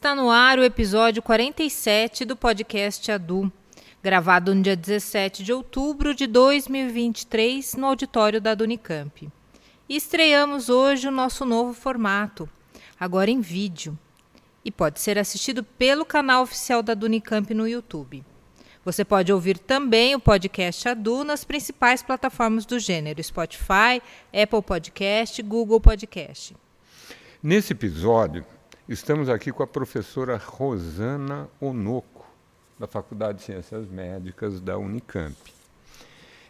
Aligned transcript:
Está 0.00 0.14
no 0.14 0.30
ar 0.30 0.58
o 0.58 0.64
episódio 0.64 1.20
47 1.22 2.24
do 2.24 2.34
podcast 2.34 3.12
Adu, 3.12 3.52
gravado 4.02 4.54
no 4.54 4.62
dia 4.62 4.74
17 4.74 5.44
de 5.44 5.52
outubro 5.52 6.14
de 6.14 6.26
2023 6.26 7.74
no 7.74 7.88
auditório 7.88 8.40
da 8.40 8.56
Unicamp. 8.58 9.30
E 9.86 9.96
estreamos 9.96 10.70
hoje 10.70 11.06
o 11.06 11.10
nosso 11.10 11.44
novo 11.44 11.74
formato, 11.74 12.48
agora 12.98 13.30
em 13.30 13.42
vídeo, 13.42 13.98
e 14.64 14.70
pode 14.70 15.00
ser 15.00 15.18
assistido 15.18 15.62
pelo 15.62 16.06
canal 16.06 16.44
oficial 16.44 16.82
da 16.82 16.94
Unicamp 16.94 17.52
no 17.52 17.68
YouTube. 17.68 18.24
Você 18.82 19.04
pode 19.04 19.30
ouvir 19.30 19.58
também 19.58 20.14
o 20.14 20.18
podcast 20.18 20.88
Adu 20.88 21.24
nas 21.24 21.44
principais 21.44 22.02
plataformas 22.02 22.64
do 22.64 22.78
gênero: 22.78 23.22
Spotify, 23.22 24.00
Apple 24.32 24.62
Podcast, 24.62 25.42
Google 25.42 25.78
Podcast. 25.78 26.56
Nesse 27.42 27.74
episódio, 27.74 28.46
estamos 28.92 29.28
aqui 29.28 29.52
com 29.52 29.62
a 29.62 29.68
professora 29.68 30.36
Rosana 30.36 31.48
Onoco, 31.60 32.26
da 32.76 32.88
Faculdade 32.88 33.38
de 33.38 33.44
Ciências 33.44 33.86
Médicas 33.86 34.60
da 34.60 34.76
Unicamp. 34.78 35.36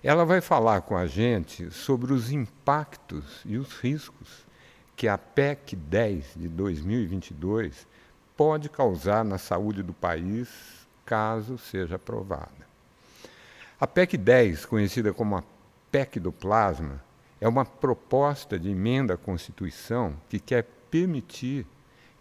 Ela 0.03 0.25
vai 0.25 0.41
falar 0.41 0.81
com 0.81 0.97
a 0.97 1.07
gente 1.07 1.71
sobre 1.71 2.15
os 2.15 2.33
impactos 2.33 3.43
e 3.45 3.59
os 3.59 3.79
riscos 3.79 4.47
que 4.97 5.07
a 5.07 5.19
PEC 5.19 5.77
10 5.77 6.33
de 6.37 6.49
2022 6.49 7.87
pode 8.35 8.71
causar 8.71 9.23
na 9.23 9.37
saúde 9.37 9.83
do 9.83 9.93
país 9.93 10.49
caso 11.05 11.59
seja 11.59 11.97
aprovada. 11.97 12.67
A 13.79 13.87
PEC 13.87 14.17
10, 14.17 14.65
conhecida 14.65 15.13
como 15.13 15.37
a 15.37 15.45
PEC 15.93 16.19
do 16.19 16.33
plasma, 16.33 17.05
é 17.39 17.47
uma 17.47 17.67
proposta 17.67 18.59
de 18.59 18.71
emenda 18.71 19.13
à 19.13 19.19
Constituição 19.19 20.17
que 20.31 20.41
quer 20.41 20.67
permitir 20.91 21.67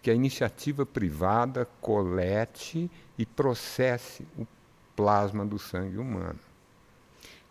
que 0.01 0.09
a 0.09 0.13
iniciativa 0.13 0.85
privada 0.85 1.67
colete 1.81 2.89
e 3.17 3.25
processe 3.25 4.25
o 4.37 4.47
plasma 4.95 5.45
do 5.45 5.59
sangue 5.59 5.97
humano. 5.97 6.39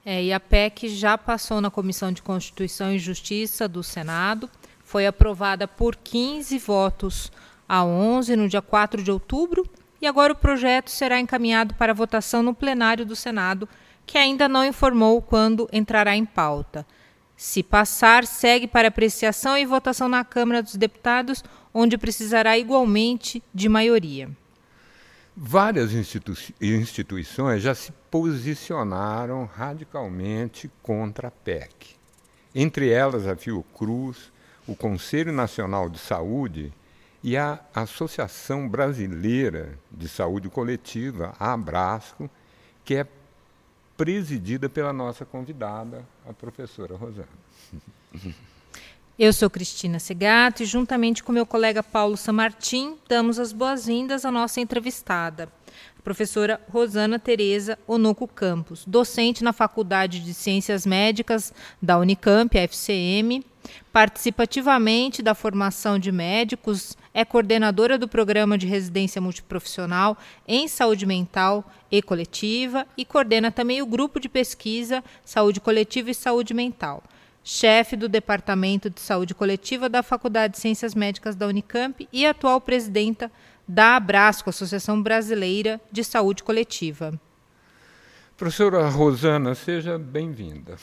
É, 0.05 0.23
e 0.23 0.33
a 0.33 0.41
PEC 0.41 0.89
já 0.89 1.19
passou 1.19 1.61
na 1.61 1.71
Comissão 1.71 2.11
de 2.11 2.23
Constituição 2.23 2.93
e 2.93 2.99
Justiça 2.99 3.69
do 3.69 3.83
Senado, 3.83 4.49
foi 4.83 5.07
aprovada 5.07 5.69
por 5.69 5.97
15 5.97 6.59
votos 6.59 7.31
a 7.69 7.85
11 7.85 8.35
no 8.37 8.49
dia 8.49 8.63
4 8.63 9.03
de 9.03 9.11
outubro, 9.11 9.69
e 10.01 10.07
agora 10.07 10.33
o 10.33 10.37
projeto 10.37 10.91
será 10.91 11.21
encaminhado 11.21 11.75
para 11.75 11.93
votação 11.93 12.43
no 12.43 12.55
plenário 12.55 13.05
do 13.05 13.15
Senado, 13.15 13.69
que 14.07 14.17
ainda 14.17 14.49
não 14.49 14.65
informou 14.65 15.21
quando 15.21 15.69
entrará 15.71 16.17
em 16.17 16.25
pauta. 16.25 16.87
Se 17.37 17.63
passar, 17.63 18.27
segue 18.27 18.67
para 18.67 18.89
apreciação 18.89 19.57
e 19.57 19.67
votação 19.67 20.09
na 20.09 20.25
Câmara 20.25 20.63
dos 20.63 20.75
Deputados, 20.77 21.45
onde 21.79 21.97
precisará 21.97 22.59
igualmente 22.59 23.41
de 23.55 23.69
maioria. 23.69 24.29
Várias 25.37 25.93
institu 25.93 26.33
instituições 26.61 27.63
já 27.63 27.73
se 27.73 27.93
posicionaram 28.11 29.45
radicalmente 29.45 30.69
contra 30.83 31.29
a 31.29 31.31
PEC. 31.31 31.95
Entre 32.53 32.91
elas 32.91 33.29
a 33.29 33.37
Fiocruz, 33.37 34.33
o 34.67 34.75
Conselho 34.75 35.33
Nacional 35.33 35.89
de 35.89 36.01
Saúde 36.01 36.73
e 37.23 37.37
a 37.37 37.61
Associação 37.73 38.69
Brasileira 38.69 39.79
de 39.89 40.09
Saúde 40.09 40.49
Coletiva, 40.49 41.33
a 41.39 41.53
Abrasco, 41.53 42.29
que 42.85 42.97
é 42.97 43.07
presidida 43.97 44.69
pela 44.69 44.93
nossa 44.93 45.25
convidada, 45.25 46.05
a 46.29 46.33
professora 46.33 46.97
Rosana. 46.97 47.29
Eu 49.19 49.33
sou 49.33 49.51
Cristina 49.51 49.99
Segato 49.99 50.63
e, 50.63 50.67
juntamente 50.67 51.25
com 51.25 51.33
meu 51.33 51.45
colega 51.45 51.83
Paulo 51.83 52.17
Samartim, 52.17 52.95
damos 53.09 53.41
as 53.41 53.53
boas-vindas 53.53 54.25
à 54.25 54.31
nossa 54.31 54.61
entrevistada, 54.61 55.49
a 55.99 56.03
professora 56.03 56.61
Rosana 56.71 57.19
Tereza 57.19 57.77
Onoco 57.85 58.29
Campos, 58.29 58.85
docente 58.87 59.43
na 59.43 59.53
Faculdade 59.53 60.21
de 60.21 60.33
Ciências 60.33 60.87
Médicas 60.87 61.53
da 61.83 61.99
Unicamp, 61.99 62.57
a 62.57 62.63
FCM, 62.63 63.45
participa 63.93 64.45
ativamente 64.45 65.21
da 65.21 65.35
formação 65.35 65.99
de 65.99 66.13
médicos, 66.13 66.97
é 67.13 67.25
coordenadora 67.25 67.99
do 67.99 68.07
programa 68.07 68.57
de 68.57 68.69
residência 68.69 69.21
multiprofissional 69.21 70.17
em 70.47 70.69
saúde 70.69 71.05
mental 71.05 71.69
e 71.91 72.01
coletiva 72.01 72.87
e 72.97 73.05
coordena 73.05 73.51
também 73.51 73.83
o 73.83 73.87
grupo 73.87 74.21
de 74.21 74.29
pesquisa 74.29 75.03
Saúde 75.25 75.61
Coletiva 75.61 76.09
e 76.09 76.15
Saúde 76.15 76.55
Mental. 76.55 77.03
Chefe 77.51 77.97
do 77.97 78.11
Departamento 78.11 78.91
de 78.91 79.01
Saúde 79.01 79.35
Coletiva 79.35 79.89
da 79.89 80.03
Faculdade 80.03 80.53
de 80.53 80.59
Ciências 80.59 80.95
Médicas 80.95 81.35
da 81.35 81.47
Unicamp 81.47 82.07
e 82.13 82.27
atual 82.27 82.61
presidenta 82.61 83.33
da 83.67 83.97
Abrasco, 83.97 84.51
Associação 84.51 85.03
Brasileira 85.03 85.81
de 85.91 86.05
Saúde 86.05 86.43
Coletiva. 86.43 87.19
Professora 88.37 88.87
Rosana, 88.91 89.55
seja 89.55 89.99
bem-vinda. 89.99 90.77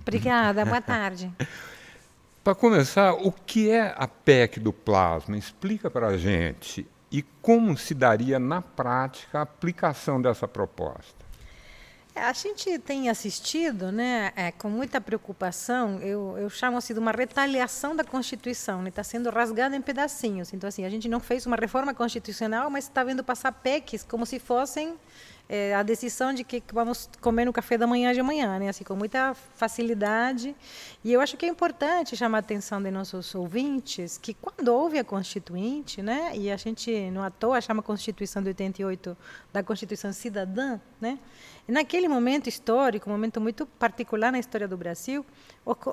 Obrigada, 0.00 0.64
boa 0.64 0.80
tarde. 0.80 1.30
Para 2.42 2.54
começar, 2.54 3.12
o 3.12 3.30
que 3.30 3.68
é 3.68 3.94
a 3.94 4.08
PEC 4.08 4.58
do 4.58 4.72
plasma? 4.72 5.36
Explica 5.36 5.90
para 5.90 6.06
a 6.06 6.16
gente 6.16 6.86
e 7.12 7.20
como 7.42 7.76
se 7.76 7.92
daria 7.92 8.38
na 8.38 8.62
prática 8.62 9.40
a 9.40 9.42
aplicação 9.42 10.22
dessa 10.22 10.48
proposta. 10.48 11.25
É, 12.16 12.22
a 12.22 12.32
gente 12.32 12.78
tem 12.78 13.10
assistido, 13.10 13.92
né, 13.92 14.32
é, 14.34 14.50
com 14.50 14.70
muita 14.70 14.98
preocupação, 15.02 16.00
eu, 16.00 16.34
eu 16.38 16.48
chamo 16.48 16.78
assim 16.78 16.94
de 16.94 16.98
uma 16.98 17.12
retaliação 17.12 17.94
da 17.94 18.02
Constituição, 18.02 18.82
está 18.86 19.00
né, 19.00 19.04
sendo 19.04 19.28
rasgada 19.28 19.76
em 19.76 19.82
pedacinhos. 19.82 20.50
Então, 20.54 20.66
assim, 20.66 20.86
a 20.86 20.88
gente 20.88 21.10
não 21.10 21.20
fez 21.20 21.44
uma 21.44 21.56
reforma 21.56 21.92
constitucional, 21.92 22.70
mas 22.70 22.84
está 22.84 23.04
vendo 23.04 23.22
passar 23.22 23.52
PECs 23.52 24.02
como 24.02 24.24
se 24.24 24.38
fossem 24.38 24.94
é, 25.48 25.74
a 25.74 25.82
decisão 25.82 26.32
de 26.32 26.42
que 26.42 26.62
vamos 26.72 27.08
comer 27.20 27.44
no 27.44 27.52
café 27.52 27.78
da 27.78 27.86
manhã 27.86 28.12
de 28.12 28.20
amanhã, 28.20 28.58
né? 28.58 28.68
Assim, 28.68 28.82
com 28.82 28.96
muita 28.96 29.34
facilidade. 29.34 30.54
E 31.04 31.12
eu 31.12 31.20
acho 31.20 31.36
que 31.36 31.46
é 31.46 31.48
importante 31.48 32.16
chamar 32.16 32.38
a 32.38 32.40
atenção 32.40 32.82
de 32.82 32.90
nossos 32.90 33.34
ouvintes 33.34 34.18
que 34.18 34.34
quando 34.34 34.68
houve 34.68 34.98
a 34.98 35.04
Constituinte, 35.04 36.02
né? 36.02 36.32
E 36.34 36.50
a 36.50 36.56
gente 36.56 37.10
não 37.10 37.22
à 37.22 37.30
toa 37.30 37.60
chama 37.60 37.80
a 37.80 37.82
Constituição 37.82 38.42
de 38.42 38.48
88 38.48 39.16
da 39.52 39.62
Constituição 39.62 40.12
Cidadã, 40.12 40.80
né? 41.00 41.18
Naquele 41.68 42.08
momento 42.08 42.48
histórico, 42.48 43.08
um 43.08 43.12
momento 43.12 43.40
muito 43.40 43.66
particular 43.66 44.30
na 44.30 44.38
história 44.38 44.68
do 44.68 44.76
Brasil, 44.76 45.26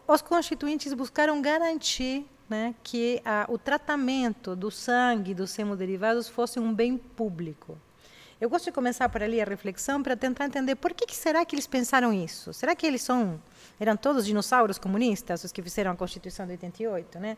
os 0.08 0.22
constituintes 0.22 0.94
buscaram 0.94 1.42
garantir 1.42 2.28
né, 2.48 2.76
que 2.84 3.20
a, 3.26 3.48
o 3.50 3.58
tratamento 3.58 4.56
do 4.56 4.70
sangue, 4.70 5.34
dos 5.34 5.58
hemoderivados, 5.58 6.28
fosse 6.30 6.60
um 6.60 6.72
bem 6.72 6.96
público. 6.96 7.76
Eu 8.44 8.50
gosto 8.50 8.66
de 8.66 8.74
começar 8.74 9.08
por 9.08 9.24
ali 9.24 9.40
a 9.40 9.46
reflexão 9.46 10.04
para 10.04 10.18
tentar 10.18 10.44
entender 10.44 10.76
por 10.76 10.94
que, 10.94 11.06
que, 11.06 11.16
será 11.16 11.46
que 11.46 11.56
eles 11.56 11.66
pensaram 11.66 12.12
isso. 12.12 12.54
Será 12.54 12.76
que 12.76 12.86
eles 12.86 13.02
são 13.02 13.42
eram 13.80 13.96
todos 13.96 14.26
dinossauros 14.26 14.78
comunistas 14.78 15.46
os 15.46 15.52
que 15.54 15.62
fizeram 15.62 15.92
a 15.92 15.96
Constituição 15.96 16.46
de 16.46 16.52
88, 16.52 17.20
né? 17.20 17.38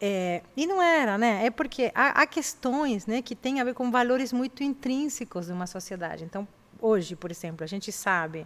É, 0.00 0.42
e 0.56 0.66
não 0.66 0.82
era, 0.82 1.16
né? 1.16 1.46
É 1.46 1.50
porque 1.50 1.92
há, 1.94 2.20
há, 2.20 2.26
questões, 2.26 3.06
né, 3.06 3.22
que 3.22 3.36
têm 3.36 3.60
a 3.60 3.64
ver 3.64 3.72
com 3.72 3.88
valores 3.92 4.32
muito 4.32 4.64
intrínsecos 4.64 5.46
de 5.46 5.52
uma 5.52 5.68
sociedade. 5.68 6.24
Então, 6.24 6.48
hoje, 6.80 7.14
por 7.14 7.30
exemplo, 7.30 7.62
a 7.62 7.68
gente 7.68 7.92
sabe 7.92 8.44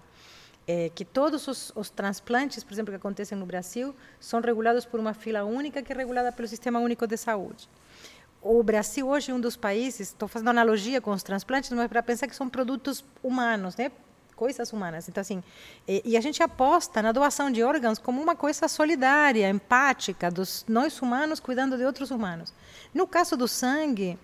é, 0.66 0.90
que 0.94 1.02
todos 1.02 1.48
os, 1.48 1.72
os, 1.74 1.88
transplantes, 1.88 2.62
por 2.62 2.74
exemplo, 2.74 2.92
que 2.92 2.96
acontecem 2.96 3.38
no 3.38 3.46
Brasil, 3.46 3.96
são 4.20 4.42
regulados 4.42 4.84
por 4.84 5.00
uma 5.00 5.14
fila 5.14 5.44
única 5.44 5.82
que 5.82 5.94
é 5.94 5.96
regulada 5.96 6.30
pelo 6.30 6.46
Sistema 6.46 6.78
Único 6.78 7.06
de 7.06 7.16
Saúde 7.16 7.66
o 8.46 8.62
Brasil 8.62 9.08
hoje 9.08 9.30
é 9.30 9.34
um 9.34 9.40
dos 9.40 9.56
países, 9.56 10.08
estou 10.08 10.28
fazendo 10.28 10.48
analogia 10.48 11.00
com 11.00 11.10
os 11.10 11.22
transplantes, 11.22 11.70
mas 11.70 11.88
para 11.88 12.02
pensar 12.02 12.26
que 12.26 12.36
são 12.36 12.48
produtos 12.48 13.04
humanos, 13.22 13.76
né? 13.76 13.90
coisas 14.36 14.70
humanas. 14.72 15.08
Então, 15.08 15.20
assim, 15.22 15.42
e, 15.88 16.02
e, 16.04 16.16
a 16.16 16.20
gente 16.20 16.42
aposta 16.42 17.00
na 17.00 17.10
doação 17.10 17.50
de 17.50 17.62
órgãos 17.62 17.98
como 17.98 18.20
uma 18.22 18.36
coisa 18.36 18.68
solidária, 18.68 19.48
empática, 19.48 20.30
dos 20.30 20.64
nós 20.68 21.00
humanos 21.00 21.40
cuidando 21.40 21.76
de 21.76 21.84
outros 21.84 22.10
humanos. 22.10 22.52
No 22.92 23.06
caso 23.06 23.34
do 23.36 23.48
sangue, 23.48 24.18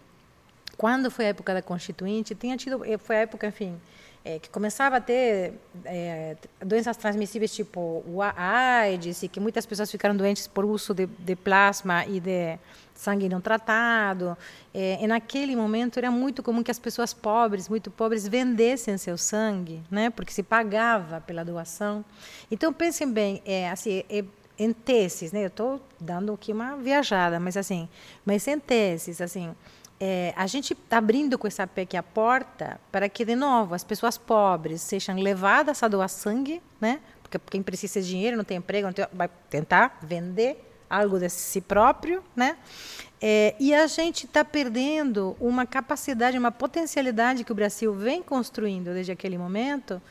quando 0.77 1.11
foi 1.11 1.25
a 1.25 1.29
época 1.29 1.55
da 1.55 1.63
Constituinte, 1.63 2.35
tinha 2.35 2.57
tido, 2.57 2.85
eh, 2.85 2.99
foi 2.99 3.17
a 3.17 3.21
época, 3.21 3.47
enfim, 3.47 3.81
é, 4.25 4.39
que 4.39 4.49
começava 4.49 4.97
a 4.97 5.01
ter 5.01 5.55
é, 5.85 6.37
doenças 6.65 6.97
transmissíveis 6.97 7.55
tipo 7.55 8.05
o 8.07 8.21
AIDS, 8.23 9.23
e 9.23 9.29
que 9.29 9.41
muitas 9.41 9.67
pessoas 9.67 9.91
ficaram 9.91 10.17
doentes 10.17 10.47
por 10.47 10.65
uso 10.65 10.95
de, 10.95 11.07
de 11.07 11.35
plasma 11.35 12.07
e 12.07 12.21
de 12.21 12.59
sangue 12.95 13.29
não 13.29 13.41
tratado. 13.41 14.37
É, 14.73 15.03
e 15.03 15.07
naquele 15.07 15.57
momento 15.57 15.99
era 15.99 16.11
muito 16.11 16.43
comum 16.43 16.63
que 16.63 16.71
as 16.71 16.79
pessoas 16.79 17.13
pobres, 17.13 17.69
muito 17.69 17.91
pobres, 17.91 18.27
vendessem 18.29 18.97
seu 18.97 19.19
sangue, 19.19 19.83
né? 19.91 20.11
Porque 20.11 20.33
se 20.33 20.43
pagava 20.43 21.21
pela 21.21 21.45
doação. 21.45 22.05
Então 22.51 22.73
pensem 22.73 23.11
bem, 23.11 23.43
é, 23.45 23.71
assim, 23.71 24.05
é, 24.09 24.25
em 24.59 24.73
teses, 24.73 25.33
né? 25.33 25.43
Eu 25.43 25.49
estou 25.49 25.81
dando 25.99 26.33
aqui 26.33 26.53
uma 26.53 26.77
viajada, 26.77 27.41
mas 27.41 27.57
assim, 27.57 27.89
mas 28.25 28.47
em 28.47 28.59
teses, 28.59 29.21
assim, 29.21 29.53
é, 30.05 30.35
a 30.37 30.49
gente 30.49 30.73
está 30.73 30.99
abrindo 30.99 31.39
com 31.39 31.47
essa 31.47 31.65
PEC 31.65 31.97
a 31.97 32.03
porta 32.03 32.81
para 32.91 33.09
que, 33.09 33.25
de 33.25 33.37
novo, 33.37 33.73
as 33.73 33.85
pessoas 33.85 34.19
pobres 34.19 34.83
sejam 34.83 35.15
levadas 35.15 35.81
a 35.81 35.87
doar 35.87 36.09
sangue, 36.09 36.61
né? 36.81 36.99
Porque 37.23 37.39
quem 37.49 37.63
precisa 37.63 38.03
de 38.03 38.09
dinheiro, 38.09 38.37
não 38.37 38.43
tem 38.43 38.57
emprego, 38.57 38.89
não 38.89 38.93
tem, 38.93 39.07
vai 39.13 39.31
tentar 39.49 40.01
vender 40.03 40.61
algo 40.91 41.21
de 41.21 41.29
si 41.29 41.61
próprio, 41.61 42.21
né? 42.35 42.57
É, 43.21 43.55
e 43.61 43.73
a 43.73 43.87
gente 43.87 44.27
está 44.27 44.45
perdendo 44.45 45.37
uma 45.39 45.65
capacidade, 45.65 46.37
uma 46.37 46.51
potencialidade 46.51 47.45
que 47.45 47.53
o 47.53 47.55
Brasil 47.55 47.95
vem 47.95 48.25
construindo 48.25 48.93
desde 48.93 49.13
aquele 49.13 49.39
momento, 49.39 50.03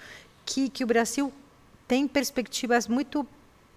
que, 0.46 0.70
que 0.70 0.86
o 0.86 0.88
Brasil 0.88 1.34
tem 1.86 2.08
perspectivas 2.08 2.88
muito 2.88 3.28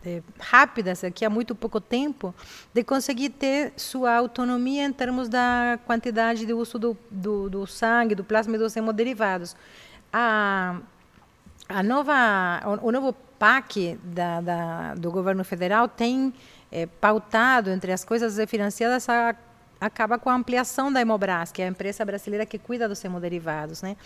é, 0.04 0.22
rápidas, 0.38 1.02
aqui 1.04 1.24
há 1.24 1.30
muito 1.30 1.54
pouco 1.54 1.80
tempo, 1.80 2.34
de 2.72 2.84
conseguir 2.84 3.30
ter 3.30 3.72
sua 3.76 4.14
autonomia 4.16 4.84
em 4.84 4.92
termos 4.92 5.28
da 5.28 5.78
quantidade 5.86 6.46
de 6.46 6.52
uso 6.52 6.78
do, 6.78 6.96
do, 7.10 7.48
do 7.50 7.66
sangue, 7.66 8.14
do 8.14 8.24
plasma 8.24 8.54
e 8.56 8.58
dos 8.58 8.76
hemoderivados. 8.76 9.56
A, 10.12 10.78
a 11.68 11.82
nova, 11.82 12.60
o, 12.82 12.88
o 12.88 12.92
novo 12.92 13.14
PAC 13.38 13.98
da, 14.02 14.40
da, 14.40 14.94
do 14.94 15.10
governo 15.10 15.44
federal 15.44 15.88
tem 15.88 16.32
é, 16.70 16.86
pautado 16.86 17.70
entre 17.70 17.92
as 17.92 18.04
coisas 18.04 18.38
financiadas 18.48 19.08
a, 19.08 19.34
acaba 19.84 20.18
com 20.18 20.30
a 20.30 20.34
ampliação 20.34 20.92
da 20.92 21.00
Hemobras, 21.00 21.52
que 21.52 21.60
é 21.60 21.66
a 21.66 21.68
empresa 21.68 22.04
brasileira 22.04 22.46
que 22.46 22.58
cuida 22.58 22.88
dos 22.88 23.04
hemoderivados. 23.04 23.82
Né? 23.82 23.96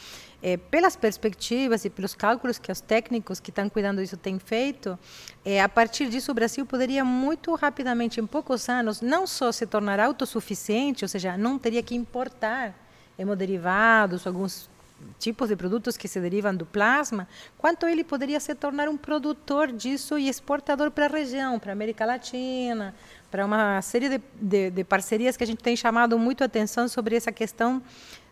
É, 0.42 0.56
pelas 0.56 0.96
perspectivas 0.96 1.84
e 1.84 1.90
pelos 1.90 2.14
cálculos 2.14 2.58
que 2.58 2.70
os 2.70 2.80
técnicos 2.80 3.40
que 3.40 3.50
estão 3.50 3.68
cuidando 3.68 4.00
disso 4.00 4.16
têm 4.16 4.38
feito, 4.38 4.98
é, 5.44 5.62
a 5.62 5.68
partir 5.68 6.08
disso 6.08 6.32
o 6.32 6.34
Brasil 6.34 6.66
poderia 6.66 7.04
muito 7.04 7.54
rapidamente, 7.54 8.20
em 8.20 8.26
poucos 8.26 8.68
anos, 8.68 9.00
não 9.00 9.26
só 9.26 9.52
se 9.52 9.66
tornar 9.66 10.00
autossuficiente, 10.00 11.04
ou 11.04 11.08
seja, 11.08 11.36
não 11.36 11.58
teria 11.58 11.82
que 11.82 11.94
importar 11.94 12.74
hemoderivados, 13.18 14.26
alguns 14.26 14.70
tipos 15.18 15.48
de 15.48 15.56
produtos 15.56 15.96
que 15.96 16.08
se 16.08 16.20
derivam 16.20 16.54
do 16.54 16.64
plasma, 16.64 17.28
quanto 17.56 17.86
ele 17.86 18.04
poderia 18.04 18.38
se 18.40 18.54
tornar 18.54 18.88
um 18.88 18.96
produtor 18.96 19.72
disso 19.72 20.18
e 20.18 20.28
exportador 20.28 20.90
para 20.90 21.06
a 21.06 21.08
região, 21.08 21.58
para 21.58 21.72
a 21.72 21.74
América 21.74 22.04
Latina, 22.04 22.94
para 23.30 23.44
uma 23.44 23.82
série 23.82 24.08
de, 24.08 24.20
de, 24.40 24.70
de, 24.70 24.84
parcerias 24.84 25.36
que 25.36 25.44
a 25.44 25.46
gente 25.46 25.62
tem 25.62 25.76
chamado 25.76 26.18
muito 26.18 26.42
a 26.42 26.46
atenção 26.46 26.88
sobre 26.88 27.16
essa 27.16 27.32
questão 27.32 27.82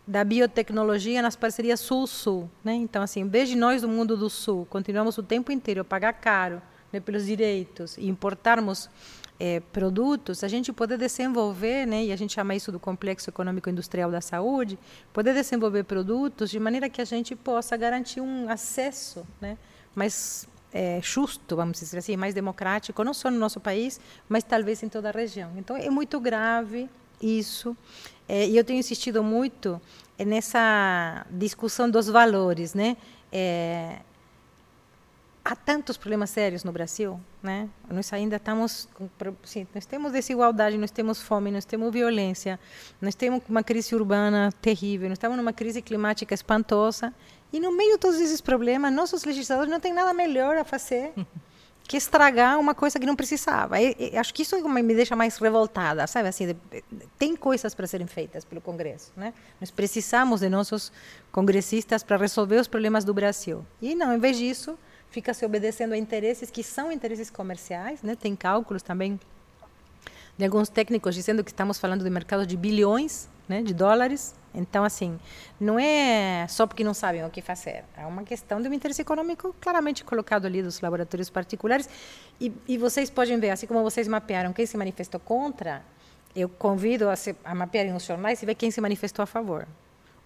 da 0.05 0.23
biotecnologia 0.23 1.21
nas 1.21 1.35
parcerias 1.35 1.79
Sul-Sul. 1.81 2.49
Né? 2.63 2.73
Então, 2.73 3.03
assim, 3.03 3.27
de 3.27 3.55
nós 3.55 3.81
do 3.81 3.89
mundo 3.89 4.15
do 4.15 4.29
Sul 4.29 4.65
continuamos 4.69 5.17
o 5.17 5.23
tempo 5.23 5.51
inteiro 5.51 5.81
a 5.81 5.85
pagar 5.85 6.13
caro 6.13 6.61
né, 6.91 6.99
pelos 6.99 7.25
direitos 7.25 7.97
e 7.97 8.07
importarmos 8.07 8.89
é, 9.39 9.59
produtos, 9.59 10.43
a 10.43 10.47
gente 10.47 10.73
poder 10.73 10.97
desenvolver, 10.97 11.85
né, 11.85 12.05
e 12.05 12.11
a 12.11 12.15
gente 12.15 12.33
chama 12.33 12.55
isso 12.55 12.71
do 12.71 12.79
complexo 12.79 13.29
econômico 13.29 13.69
industrial 13.69 14.09
da 14.09 14.21
saúde, 14.21 14.77
poder 15.13 15.33
desenvolver 15.33 15.83
produtos 15.83 16.49
de 16.49 16.59
maneira 16.59 16.89
que 16.89 17.01
a 17.01 17.05
gente 17.05 17.35
possa 17.35 17.77
garantir 17.77 18.19
um 18.21 18.49
acesso 18.49 19.25
né, 19.39 19.57
mais 19.95 20.47
é, 20.73 20.99
justo, 21.01 21.55
vamos 21.55 21.79
dizer 21.79 21.99
assim, 21.99 22.17
mais 22.17 22.33
democrático, 22.33 23.03
não 23.03 23.13
só 23.13 23.29
no 23.29 23.37
nosso 23.37 23.59
país, 23.59 23.99
mas 24.27 24.43
talvez 24.43 24.81
em 24.83 24.89
toda 24.89 25.09
a 25.09 25.11
região. 25.11 25.51
Então 25.55 25.75
é 25.77 25.89
muito 25.89 26.19
grave 26.19 26.89
isso, 27.21 27.75
é, 28.27 28.47
e 28.47 28.57
eu 28.57 28.63
tenho 28.63 28.79
insistido 28.79 29.23
muito 29.23 29.79
nessa 30.17 31.25
discussão 31.29 31.89
dos 31.89 32.07
valores, 32.07 32.73
né? 32.73 32.97
É, 33.31 33.99
há 35.47 35.55
tantos 35.55 35.95
problemas 35.95 36.29
sérios 36.29 36.65
no 36.65 36.73
Brasil, 36.73 37.17
né? 37.41 37.69
Nós 37.89 38.11
ainda 38.11 38.35
estamos, 38.35 38.89
sim, 39.45 39.65
nós 39.73 39.85
temos 39.85 40.11
desigualdade, 40.11 40.77
nós 40.77 40.91
temos 40.91 41.21
fome, 41.21 41.49
nós 41.51 41.63
temos 41.63 41.89
violência, 41.91 42.59
nós 43.01 43.15
temos 43.15 43.41
uma 43.47 43.63
crise 43.63 43.95
urbana 43.95 44.51
terrível, 44.61 45.07
nós 45.07 45.15
estamos 45.15 45.37
numa 45.37 45.53
crise 45.53 45.81
climática 45.81 46.33
espantosa 46.33 47.13
e 47.53 47.61
no 47.61 47.71
meio 47.71 47.93
de 47.93 47.97
todos 47.97 48.19
esses 48.19 48.41
problemas, 48.41 48.91
nossos 48.91 49.23
legisladores 49.23 49.71
não 49.71 49.79
têm 49.79 49.93
nada 49.93 50.13
melhor 50.13 50.57
a 50.57 50.65
fazer 50.65 51.13
que 51.87 51.95
estragar 51.95 52.59
uma 52.59 52.75
coisa 52.75 52.99
que 52.99 53.05
não 53.05 53.15
precisava. 53.15 53.79
E, 53.79 53.95
e, 53.97 54.17
acho 54.17 54.33
que 54.33 54.41
isso 54.41 54.61
me 54.67 54.93
deixa 54.93 55.15
mais 55.15 55.37
revoltada, 55.37 56.05
sabe? 56.07 56.27
Assim, 56.27 56.53
tem 57.17 57.37
coisas 57.37 57.73
para 57.73 57.87
serem 57.87 58.05
feitas 58.05 58.43
pelo 58.43 58.59
Congresso, 58.59 59.13
né? 59.15 59.33
Nós 59.61 59.71
precisamos 59.71 60.41
de 60.41 60.49
nossos 60.49 60.91
congressistas 61.31 62.03
para 62.03 62.17
resolver 62.17 62.59
os 62.59 62.67
problemas 62.67 63.05
do 63.05 63.13
Brasil. 63.13 63.65
E 63.81 63.95
não, 63.95 64.13
em 64.13 64.19
vez 64.19 64.37
disso, 64.37 64.77
fica 65.17 65.33
se 65.33 65.43
obedecendo 65.43 65.93
a 65.93 65.97
interesses 65.97 66.51
que 66.51 66.61
são 66.61 66.91
interesses 66.91 67.31
comerciais, 67.31 68.03
né? 68.03 68.15
Tem 68.15 68.35
cálculos 68.35 68.83
também 68.83 69.19
de 70.37 70.45
alguns 70.45 70.69
técnicos 70.69 71.15
dizendo 71.15 71.43
que 71.43 71.49
estamos 71.49 71.79
falando 71.79 72.03
de 72.03 72.09
mercado 72.11 72.45
de 72.45 72.55
bilhões, 72.55 73.27
né, 73.49 73.63
de 73.63 73.73
dólares. 73.73 74.35
Então, 74.53 74.83
assim, 74.83 75.19
não 75.59 75.79
é 75.79 76.45
só 76.47 76.67
porque 76.67 76.83
não 76.83 76.93
sabem 76.93 77.25
o 77.25 77.31
que 77.31 77.41
fazer. 77.41 77.83
É 77.97 78.05
uma 78.05 78.23
questão 78.23 78.61
de 78.61 78.69
um 78.69 78.73
interesse 78.73 79.01
econômico 79.01 79.55
claramente 79.59 80.03
colocado 80.03 80.45
ali 80.45 80.61
dos 80.61 80.81
laboratórios 80.81 81.31
particulares. 81.31 81.89
E, 82.39 82.53
e 82.67 82.77
vocês 82.77 83.09
podem 83.09 83.39
ver, 83.39 83.49
assim 83.49 83.65
como 83.65 83.81
vocês 83.81 84.07
mapearam 84.07 84.53
quem 84.53 84.67
se 84.67 84.77
manifestou 84.77 85.19
contra, 85.19 85.81
eu 86.35 86.47
convido 86.47 87.09
a, 87.09 87.15
se, 87.15 87.35
a 87.43 87.55
mapearem 87.55 87.95
os 87.95 88.05
jornais 88.05 88.43
e 88.43 88.45
ver 88.45 88.53
quem 88.53 88.69
se 88.69 88.79
manifestou 88.79 89.23
a 89.23 89.25
favor. 89.25 89.67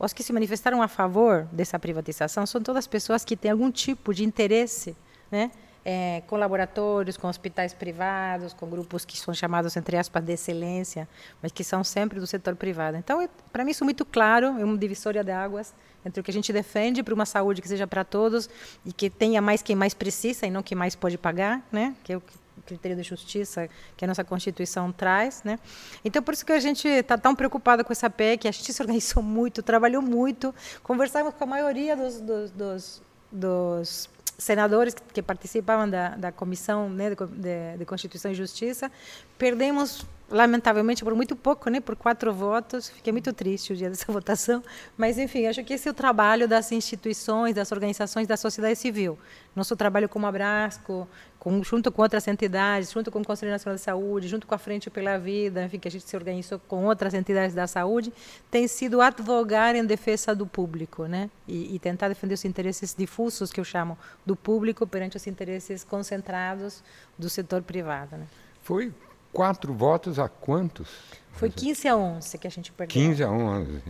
Os 0.03 0.13
que 0.13 0.23
se 0.23 0.33
manifestaram 0.33 0.81
a 0.81 0.87
favor 0.87 1.47
dessa 1.51 1.77
privatização 1.77 2.43
são 2.47 2.59
todas 2.59 2.87
pessoas 2.87 3.23
que 3.23 3.37
têm 3.37 3.51
algum 3.51 3.69
tipo 3.69 4.15
de 4.15 4.23
interesse, 4.23 4.97
né? 5.29 5.51
É, 5.85 6.23
com 6.27 6.37
laboratórios, 6.37 7.17
com 7.17 7.27
hospitais 7.27 7.73
privados, 7.73 8.51
com 8.53 8.67
grupos 8.67 9.05
que 9.05 9.17
são 9.17 9.31
chamados, 9.31 9.75
entre 9.77 9.97
aspas, 9.97 10.23
de 10.23 10.33
excelência, 10.33 11.07
mas 11.41 11.51
que 11.51 11.63
são 11.63 11.83
sempre 11.83 12.19
do 12.19 12.25
setor 12.25 12.55
privado. 12.55 12.97
Então, 12.97 13.27
para 13.51 13.63
mim, 13.63 13.71
isso 13.71 13.83
é 13.83 13.85
muito 13.85 14.05
claro, 14.05 14.47
é 14.59 14.65
uma 14.65 14.77
divisória 14.77 15.23
de 15.23 15.31
águas 15.31 15.73
entre 16.03 16.19
o 16.19 16.23
que 16.23 16.31
a 16.31 16.33
gente 16.33 16.51
defende 16.51 17.03
para 17.03 17.13
uma 17.13 17.25
saúde 17.25 17.61
que 17.61 17.67
seja 17.67 17.85
para 17.85 18.03
todos 18.03 18.49
e 18.83 18.91
que 18.91 19.07
tenha 19.09 19.39
mais 19.39 19.61
quem 19.61 19.75
mais 19.75 19.93
precisa 19.93 20.47
e 20.47 20.51
não 20.51 20.63
quem 20.63 20.75
mais 20.75 20.95
pode 20.95 21.17
pagar, 21.17 21.65
né? 21.71 21.95
que 22.03 22.13
é 22.13 22.17
o 22.17 22.21
que 22.21 22.40
critério 22.71 22.97
de 22.97 23.03
justiça 23.03 23.69
que 23.97 24.05
a 24.05 24.07
nossa 24.07 24.23
Constituição 24.23 24.91
traz. 24.91 25.43
Né? 25.43 25.59
Então, 26.03 26.23
por 26.23 26.33
isso 26.33 26.45
que 26.45 26.51
a 26.51 26.59
gente 26.59 26.87
está 26.87 27.17
tão 27.17 27.35
preocupado 27.35 27.83
com 27.83 27.91
essa 27.91 28.09
PEC, 28.09 28.47
a 28.47 28.51
gente 28.51 28.71
se 28.71 28.81
organizou 28.81 29.21
muito, 29.21 29.61
trabalhou 29.61 30.01
muito, 30.01 30.53
conversamos 30.83 31.33
com 31.33 31.43
a 31.43 31.47
maioria 31.47 31.95
dos, 31.95 32.21
dos, 32.21 32.51
dos, 32.51 33.01
dos 33.31 34.09
senadores 34.37 34.93
que, 34.93 35.21
participavam 35.21 35.89
da, 35.89 36.09
da 36.15 36.31
comissão 36.31 36.89
né, 36.89 37.09
de, 37.09 37.77
de 37.77 37.85
Constituição 37.85 38.31
e 38.31 38.35
Justiça, 38.35 38.91
perdemos 39.37 40.05
lamentavelmente 40.31 41.03
por 41.03 41.13
muito 41.13 41.35
pouco, 41.35 41.69
né, 41.69 41.79
por 41.79 41.95
quatro 41.95 42.33
votos. 42.33 42.89
Fiquei 42.89 43.11
muito 43.11 43.31
triste 43.33 43.73
o 43.73 43.75
dia 43.75 43.89
dessa 43.89 44.09
votação, 44.11 44.63
mas 44.97 45.17
enfim, 45.17 45.45
acho 45.45 45.63
que 45.63 45.73
esse 45.73 45.87
é 45.87 45.91
o 45.91 45.93
trabalho 45.93 46.47
das 46.47 46.71
instituições, 46.71 47.53
das 47.53 47.71
organizações 47.71 48.27
da 48.27 48.37
sociedade 48.37 48.77
civil. 48.77 49.19
Nosso 49.55 49.75
trabalho 49.75 50.07
como 50.07 50.25
Abrasco, 50.25 51.07
com, 51.37 51.63
junto 51.63 51.91
com 51.91 52.01
outras 52.01 52.27
entidades, 52.27 52.91
junto 52.91 53.11
com 53.11 53.19
o 53.19 53.25
Conselho 53.25 53.51
Nacional 53.51 53.75
de 53.75 53.81
Saúde, 53.81 54.27
junto 54.27 54.47
com 54.47 54.55
a 54.55 54.57
Frente 54.57 54.89
pela 54.89 55.17
Vida, 55.17 55.63
enfim, 55.65 55.79
que 55.79 55.87
a 55.87 55.91
gente 55.91 56.07
se 56.07 56.15
organizou 56.15 56.59
com 56.59 56.85
outras 56.85 57.13
entidades 57.13 57.55
da 57.55 57.67
saúde, 57.67 58.13
tem 58.49 58.67
sido 58.67 59.01
advogar 59.01 59.75
em 59.75 59.83
defesa 59.83 60.35
do 60.35 60.45
público, 60.45 61.05
né, 61.05 61.29
e, 61.47 61.75
e 61.75 61.79
tentar 61.79 62.09
defender 62.09 62.35
os 62.35 62.45
interesses 62.45 62.93
difusos 62.93 63.51
que 63.51 63.59
eu 63.59 63.63
chamo 63.63 63.97
do 64.25 64.35
público 64.35 64.85
perante 64.85 65.17
os 65.17 65.27
interesses 65.27 65.83
concentrados 65.83 66.83
do 67.17 67.29
setor 67.29 67.61
privado, 67.63 68.15
né. 68.15 68.27
Foi 68.61 68.93
quatro 69.31 69.73
votos 69.73 70.19
a 70.19 70.27
quantos? 70.27 70.89
Foi 71.33 71.49
15 71.49 71.87
a 71.87 71.95
11 71.95 72.37
que 72.37 72.47
a 72.47 72.51
gente 72.51 72.71
perdeu. 72.71 72.93
15 72.93 73.23
a 73.23 73.29
11. 73.29 73.81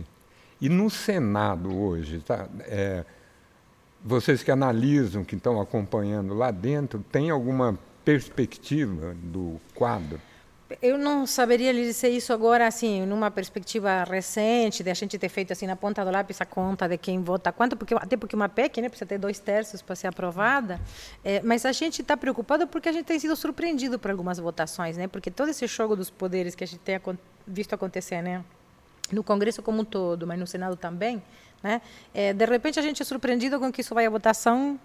E 0.60 0.68
no 0.68 0.88
Senado 0.88 1.76
hoje, 1.76 2.20
tá, 2.20 2.48
é, 2.60 3.04
vocês 4.04 4.42
que 4.42 4.50
analisam, 4.50 5.24
que 5.24 5.34
estão 5.34 5.60
acompanhando 5.60 6.34
lá 6.34 6.50
dentro, 6.50 7.04
tem 7.10 7.30
alguma 7.30 7.78
perspectiva 8.04 9.14
do 9.22 9.60
quadro? 9.74 10.20
Eu 10.80 10.96
não 10.96 11.26
saberia 11.26 11.72
lhe 11.72 11.82
dizer 11.82 12.08
isso 12.08 12.32
agora, 12.32 12.66
assim, 12.66 13.04
numa 13.04 13.30
perspectiva 13.30 14.04
recente, 14.04 14.82
de 14.82 14.90
a 14.90 14.94
gente 14.94 15.18
ter 15.18 15.28
feito 15.28 15.52
assim 15.52 15.66
na 15.66 15.76
ponta 15.76 16.04
do 16.04 16.10
lápis 16.10 16.40
a 16.40 16.46
conta 16.46 16.88
de 16.88 16.96
quem 16.96 17.22
vota 17.22 17.52
quanto, 17.52 17.76
porque 17.76 17.94
até 17.94 18.16
porque 18.16 18.36
uma 18.36 18.48
PEC, 18.48 18.80
né, 18.80 18.88
precisa 18.88 19.06
ter 19.06 19.18
dois 19.18 19.38
terços 19.38 19.82
para 19.82 19.94
ser 19.96 20.06
aprovada. 20.06 20.80
É, 21.24 21.40
mas 21.42 21.66
a 21.66 21.72
gente 21.72 22.02
está 22.02 22.16
preocupado 22.16 22.66
porque 22.66 22.88
a 22.88 22.92
gente 22.92 23.04
tem 23.04 23.18
sido 23.18 23.34
surpreendido 23.36 23.98
por 23.98 24.10
algumas 24.10 24.38
votações, 24.38 24.96
né? 24.96 25.08
Porque 25.08 25.30
todo 25.30 25.48
esse 25.48 25.66
jogo 25.66 25.96
dos 25.96 26.10
poderes 26.10 26.54
que 26.54 26.64
a 26.64 26.66
gente 26.66 26.80
tem 26.80 27.00
visto 27.46 27.74
acontecer, 27.74 28.22
né? 28.22 28.44
No 29.10 29.22
Congresso 29.24 29.62
como 29.62 29.82
um 29.82 29.84
todo, 29.84 30.26
mas 30.26 30.38
no 30.38 30.46
Senado 30.46 30.76
também, 30.76 31.22
né? 31.62 31.82
É, 32.14 32.32
de 32.32 32.44
repente 32.46 32.78
a 32.78 32.82
gente 32.82 33.02
é 33.02 33.04
surpreendido 33.04 33.58
com 33.58 33.72
que 33.72 33.80
isso 33.80 33.94
vai 33.94 34.06
à 34.06 34.10
votação 34.10 34.78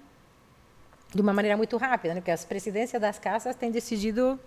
de 1.14 1.22
uma 1.22 1.34
maneira 1.34 1.56
muito 1.56 1.78
rápida, 1.78 2.14
né? 2.14 2.22
Porque 2.22 2.32
as 2.32 2.44
presidências 2.44 3.02
das 3.02 3.18
casas 3.18 3.56
têm 3.56 3.72
decidido 3.72 4.40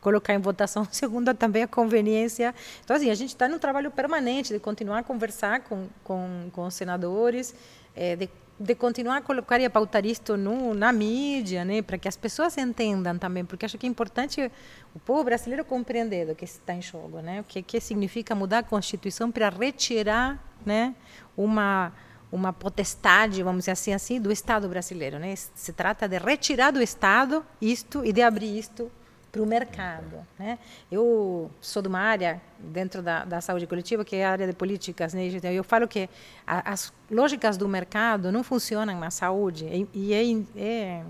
colocar 0.00 0.34
em 0.34 0.38
votação, 0.38 0.86
segundo 0.90 1.32
também 1.34 1.62
a 1.62 1.68
conveniência. 1.68 2.54
Então, 2.84 2.96
assim, 2.96 3.10
a 3.10 3.14
gente 3.14 3.30
está 3.30 3.48
num 3.48 3.58
trabalho 3.58 3.90
permanente 3.90 4.52
de 4.52 4.60
continuar 4.60 4.98
a 4.98 5.02
conversar 5.02 5.60
com, 5.60 5.88
com, 6.04 6.48
com 6.52 6.66
os 6.66 6.74
senadores, 6.74 7.54
é, 7.94 8.16
de, 8.16 8.30
de 8.58 8.74
continuar 8.74 9.18
a 9.18 9.20
colocar 9.20 9.60
e 9.60 9.64
a 9.64 9.70
pautar 9.70 10.06
isto 10.06 10.36
no, 10.36 10.74
na 10.74 10.92
mídia, 10.92 11.64
né, 11.64 11.82
para 11.82 11.98
que 11.98 12.08
as 12.08 12.16
pessoas 12.16 12.56
entendam 12.56 13.18
também, 13.18 13.44
porque 13.44 13.66
acho 13.66 13.76
que 13.78 13.86
é 13.86 13.88
importante 13.88 14.50
o 14.94 14.98
povo 14.98 15.24
brasileiro 15.24 15.64
compreender 15.64 16.30
o 16.30 16.34
que 16.34 16.44
está 16.44 16.74
em 16.74 16.82
jogo, 16.82 17.20
né, 17.20 17.40
o 17.40 17.44
que, 17.44 17.62
que 17.62 17.80
significa 17.80 18.34
mudar 18.34 18.58
a 18.58 18.62
Constituição 18.62 19.30
para 19.30 19.48
retirar 19.48 20.42
né, 20.64 20.94
uma 21.36 21.92
uma 22.30 22.52
potestade, 22.52 23.42
vamos 23.42 23.60
dizer 23.60 23.70
assim, 23.70 23.94
assim 23.94 24.20
do 24.20 24.32
Estado 24.32 24.68
brasileiro, 24.68 25.18
né? 25.18 25.34
Se 25.36 25.72
trata 25.72 26.08
de 26.08 26.18
retirar 26.18 26.72
do 26.72 26.82
Estado 26.82 27.46
isto 27.60 28.04
e 28.04 28.12
de 28.12 28.20
abrir 28.20 28.58
isto 28.58 28.90
para 29.30 29.42
o 29.42 29.46
mercado. 29.46 30.26
Né? 30.38 30.58
Eu 30.90 31.50
sou 31.60 31.82
de 31.82 31.88
uma 31.88 32.00
área 32.00 32.40
dentro 32.58 33.02
da, 33.02 33.24
da 33.24 33.40
saúde 33.40 33.66
coletiva 33.66 34.04
que 34.04 34.16
é 34.16 34.24
a 34.24 34.30
área 34.30 34.46
de 34.46 34.52
políticas. 34.52 35.12
Né? 35.14 35.28
Eu 35.52 35.64
falo 35.64 35.86
que 35.86 36.08
a, 36.46 36.72
as 36.72 36.92
lógicas 37.10 37.56
do 37.56 37.68
mercado 37.68 38.32
não 38.32 38.42
funcionam 38.42 38.98
na 38.98 39.10
saúde 39.10 39.66
e, 39.66 39.88
e 39.92 40.12
é, 40.14 40.22
é, 40.56 41.02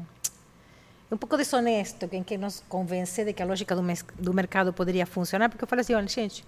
é, 1.10 1.14
um 1.14 1.16
pouco 1.16 1.36
desonesto 1.36 2.08
quem 2.08 2.22
quer 2.22 2.38
nos 2.38 2.62
convencer 2.68 3.24
de 3.24 3.32
que 3.32 3.42
a 3.42 3.46
lógica 3.46 3.74
do, 3.74 3.82
do 4.18 4.34
mercado 4.34 4.72
poderia 4.72 5.06
funcionar, 5.06 5.48
porque 5.48 5.62
eu 5.62 5.68
falo 5.68 5.80
assim, 5.80 5.94
olha, 5.94 6.08
gente, 6.08 6.44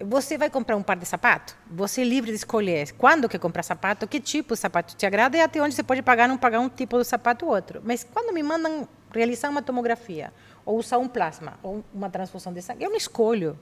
você 0.00 0.36
vai 0.36 0.50
comprar 0.50 0.76
um 0.76 0.82
par 0.82 0.96
de 0.96 1.06
sapato, 1.06 1.56
você 1.70 2.00
é 2.00 2.04
livre 2.04 2.30
de 2.30 2.36
escolher 2.36 2.92
quando 2.94 3.28
quer 3.28 3.38
comprar 3.38 3.62
sapato, 3.62 4.08
que 4.08 4.18
tipo 4.18 4.54
de 4.54 4.60
sapato 4.60 4.96
te 4.96 5.06
agrada 5.06 5.36
e 5.36 5.40
até 5.40 5.62
onde 5.62 5.74
você 5.74 5.84
pode 5.84 6.02
pagar 6.02 6.28
não 6.28 6.36
pagar 6.36 6.58
um 6.58 6.68
tipo 6.68 6.98
de 6.98 7.04
sapato 7.04 7.46
ou 7.46 7.52
outro. 7.52 7.80
Mas 7.84 8.02
quando 8.02 8.34
me 8.34 8.42
mandam 8.42 8.88
realizar 9.12 9.48
uma 9.50 9.62
tomografia 9.62 10.32
ou 10.64 10.78
usar 10.78 10.98
um 10.98 11.08
plasma, 11.08 11.58
ou 11.62 11.84
uma 11.92 12.08
transfusão 12.08 12.52
de 12.52 12.62
sangue. 12.62 12.84
Eu 12.84 12.90
não 12.90 12.96
escolho. 12.96 13.58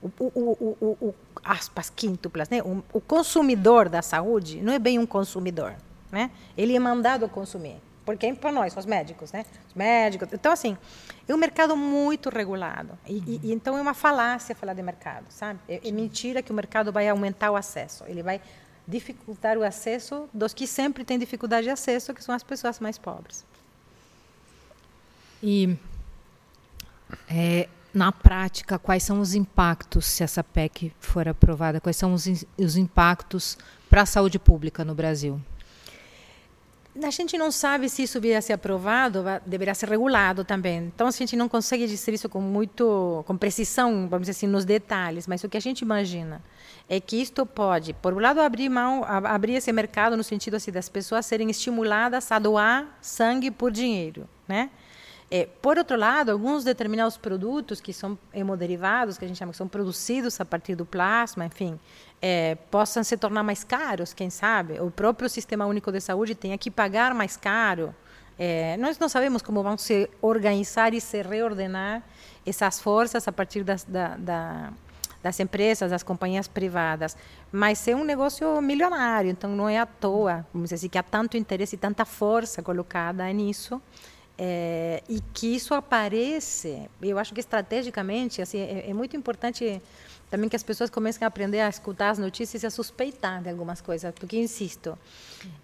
O, 0.00 0.10
o, 0.20 0.76
o, 0.80 0.96
o 1.08 1.14
aspas 1.42 1.90
quíntuplas, 1.90 2.48
né? 2.48 2.58
O, 2.92 3.00
consumidor 3.00 3.88
da 3.88 4.00
saúde 4.00 4.60
não 4.62 4.72
é 4.72 4.78
bem 4.78 4.98
um 4.98 5.06
consumidor, 5.06 5.74
né? 6.12 6.30
Ele 6.56 6.76
é 6.76 6.78
mandado 6.78 7.28
consumir. 7.28 7.76
Porque 8.04 8.26
é 8.26 8.34
para 8.34 8.50
nós, 8.50 8.74
os 8.76 8.86
médicos, 8.86 9.32
né? 9.32 9.44
Os 9.68 9.74
médicos. 9.74 10.28
Então, 10.32 10.52
assim, 10.52 10.78
é 11.26 11.34
um 11.34 11.36
mercado 11.36 11.76
muito 11.76 12.30
regulado. 12.30 12.96
E, 13.06 13.40
e 13.42 13.52
então 13.52 13.76
é 13.76 13.82
uma 13.82 13.92
falácia 13.92 14.54
falar 14.54 14.72
de 14.72 14.82
mercado, 14.82 15.26
sabe? 15.30 15.58
É, 15.68 15.86
é 15.86 15.90
mentira 15.90 16.40
que 16.40 16.52
o 16.52 16.54
mercado 16.54 16.92
vai 16.92 17.08
aumentar 17.08 17.50
o 17.50 17.56
acesso. 17.56 18.04
Ele 18.06 18.22
vai 18.22 18.40
dificultar 18.86 19.58
o 19.58 19.62
acesso 19.62 20.28
dos 20.32 20.54
que 20.54 20.66
sempre 20.66 21.04
têm 21.04 21.18
dificuldade 21.18 21.64
de 21.64 21.70
acesso, 21.70 22.14
que 22.14 22.24
são 22.24 22.34
as 22.34 22.42
pessoas 22.42 22.80
mais 22.80 22.96
pobres. 22.96 23.44
E 25.42 25.76
é, 27.28 27.68
na 27.92 28.12
prática, 28.12 28.78
quais 28.78 29.02
são 29.02 29.20
os 29.20 29.34
impactos 29.34 30.06
se 30.06 30.22
essa 30.22 30.44
PEC 30.44 30.92
for 31.00 31.26
aprovada? 31.28 31.80
Quais 31.80 31.96
são 31.96 32.12
os, 32.12 32.26
os 32.58 32.76
impactos 32.76 33.56
para 33.88 34.02
a 34.02 34.06
saúde 34.06 34.38
pública 34.38 34.84
no 34.84 34.94
Brasil? 34.94 35.40
A 37.02 37.10
gente 37.10 37.38
não 37.38 37.52
sabe 37.52 37.88
se 37.88 38.02
isso 38.02 38.20
vier 38.20 38.36
a 38.36 38.42
ser 38.42 38.54
aprovado, 38.54 39.24
deverá 39.46 39.72
ser 39.72 39.88
regulado 39.88 40.44
também. 40.44 40.90
Então 40.94 41.06
a 41.06 41.10
gente 41.10 41.36
não 41.36 41.48
consegue 41.48 41.86
dizer 41.86 42.12
isso 42.12 42.28
com 42.28 42.40
muito, 42.40 43.22
com 43.26 43.36
precisão, 43.36 44.08
vamos 44.08 44.26
dizer 44.26 44.32
assim, 44.32 44.46
nos 44.46 44.64
detalhes. 44.64 45.26
Mas 45.26 45.44
o 45.44 45.48
que 45.48 45.56
a 45.56 45.60
gente 45.60 45.82
imagina 45.82 46.42
é 46.88 47.00
que 47.00 47.20
isto 47.20 47.46
pode, 47.46 47.92
por 47.92 48.14
um 48.14 48.18
lado, 48.18 48.40
abrir 48.40 48.68
mão, 48.68 49.04
abrir 49.04 49.54
esse 49.54 49.72
mercado 49.72 50.16
no 50.16 50.24
sentido 50.24 50.54
assim 50.54 50.72
das 50.72 50.88
pessoas 50.88 51.24
serem 51.24 51.50
estimuladas 51.50 52.32
a 52.32 52.38
doar 52.38 52.98
sangue 53.00 53.50
por 53.50 53.70
dinheiro, 53.70 54.28
né? 54.48 54.70
É, 55.30 55.46
por 55.60 55.76
outro 55.76 55.96
lado, 55.96 56.30
alguns 56.30 56.64
determinados 56.64 57.18
produtos 57.18 57.80
que 57.80 57.92
são 57.92 58.18
hemoderivados, 58.32 59.18
que 59.18 59.24
a 59.26 59.28
gente 59.28 59.36
chama 59.36 59.52
que 59.52 59.58
são 59.58 59.68
produzidos 59.68 60.40
a 60.40 60.44
partir 60.44 60.74
do 60.74 60.86
plasma, 60.86 61.44
enfim, 61.44 61.78
é, 62.20 62.54
possam 62.70 63.04
se 63.04 63.16
tornar 63.16 63.42
mais 63.42 63.62
caros, 63.62 64.14
quem 64.14 64.30
sabe? 64.30 64.80
O 64.80 64.90
próprio 64.90 65.28
Sistema 65.28 65.66
Único 65.66 65.92
de 65.92 66.00
Saúde 66.00 66.34
tenha 66.34 66.56
que 66.56 66.70
pagar 66.70 67.12
mais 67.14 67.36
caro. 67.36 67.94
É, 68.38 68.76
nós 68.78 68.98
não 68.98 69.08
sabemos 69.08 69.42
como 69.42 69.62
vão 69.62 69.76
se 69.76 70.08
organizar 70.22 70.94
e 70.94 71.00
se 71.00 71.20
reordenar 71.20 72.02
essas 72.46 72.80
forças 72.80 73.28
a 73.28 73.32
partir 73.32 73.64
das, 73.64 73.84
da, 73.84 74.16
da, 74.16 74.72
das 75.22 75.38
empresas, 75.40 75.90
das 75.90 76.02
companhias 76.02 76.48
privadas. 76.48 77.16
Mas 77.52 77.86
é 77.86 77.94
um 77.94 78.04
negócio 78.04 78.62
milionário, 78.62 79.30
então 79.30 79.50
não 79.54 79.68
é 79.68 79.78
à 79.78 79.84
toa, 79.84 80.46
vamos 80.54 80.66
dizer 80.66 80.76
assim, 80.76 80.88
que 80.88 80.96
há 80.96 81.02
tanto 81.02 81.36
interesse 81.36 81.74
e 81.74 81.78
tanta 81.78 82.06
força 82.06 82.62
colocada 82.62 83.30
nisso. 83.30 83.82
É, 84.40 85.02
e 85.08 85.20
que 85.34 85.56
isso 85.56 85.74
apareça, 85.74 86.88
eu 87.02 87.18
acho 87.18 87.34
que 87.34 87.40
estrategicamente 87.40 88.40
assim, 88.40 88.60
é, 88.60 88.88
é, 88.88 88.94
muito 88.94 89.16
importante 89.16 89.82
também 90.30 90.48
que 90.48 90.54
as 90.54 90.62
pessoas 90.62 90.88
comecem 90.88 91.24
a 91.24 91.26
aprender 91.28 91.58
a 91.58 91.68
escutar 91.68 92.10
as 92.10 92.18
notícias 92.18 92.62
e 92.62 92.66
a 92.66 92.70
suspeitar 92.70 93.42
de 93.42 93.50
algumas 93.50 93.80
coisas, 93.80 94.14
porque, 94.14 94.38
insisto, 94.38 94.96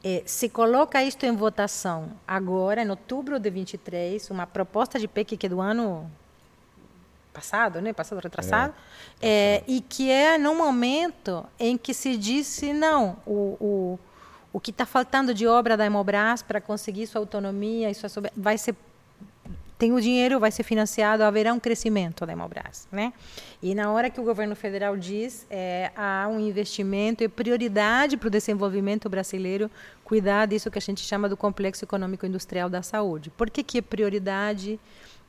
é, 0.02 0.24
se 0.26 0.48
coloca 0.48 1.02
isto 1.04 1.24
em 1.24 1.36
votação 1.36 2.10
agora, 2.26 2.82
em 2.82 2.90
outubro 2.90 3.38
de 3.38 3.48
23, 3.48 4.28
uma 4.30 4.46
proposta 4.46 4.98
de 4.98 5.06
PEC 5.06 5.36
que 5.36 5.46
é 5.46 5.48
do 5.48 5.60
ano 5.60 6.10
passado, 7.32 7.80
né, 7.80 7.92
passado 7.92 8.20
retrasado, 8.20 8.74
é, 9.20 9.62
e 9.66 9.80
que 9.80 10.10
é 10.10 10.38
no 10.38 10.54
momento 10.54 11.44
em 11.58 11.76
que 11.76 11.92
se 11.92 12.16
disse, 12.16 12.72
não, 12.72 13.18
o, 13.26 13.56
o 13.60 13.98
o 14.54 14.60
que 14.60 14.70
está 14.70 14.86
faltando 14.86 15.34
de 15.34 15.48
obra 15.48 15.76
da 15.76 15.84
Hemobras 15.84 16.40
para 16.40 16.60
conseguir 16.60 17.08
sua 17.08 17.20
autonomia 17.20 17.90
e 17.90 17.94
sua 17.94 18.08
vai 18.36 18.56
ser 18.56 18.76
tem 19.76 19.92
o 19.92 20.00
dinheiro, 20.00 20.38
vai 20.38 20.52
ser 20.52 20.62
financiado, 20.62 21.24
haverá 21.24 21.52
um 21.52 21.58
crescimento 21.58 22.24
da 22.24 22.32
Hemobras, 22.32 22.86
né? 22.92 23.12
E 23.60 23.74
na 23.74 23.90
hora 23.90 24.08
que 24.08 24.20
o 24.20 24.22
governo 24.22 24.54
federal 24.54 24.96
diz 24.96 25.44
é, 25.50 25.90
há 25.96 26.28
um 26.30 26.38
investimento 26.38 27.24
e 27.24 27.28
prioridade 27.28 28.16
para 28.16 28.28
o 28.28 28.30
desenvolvimento 28.30 29.08
brasileiro 29.08 29.68
cuidar 30.04 30.46
disso 30.46 30.70
que 30.70 30.78
a 30.78 30.80
gente 30.80 31.00
chama 31.00 31.28
do 31.28 31.36
complexo 31.36 31.84
econômico 31.84 32.24
industrial 32.24 32.70
da 32.70 32.80
saúde. 32.80 33.30
Por 33.30 33.50
que 33.50 33.64
que 33.64 33.78
é 33.78 33.82
prioridade? 33.82 34.78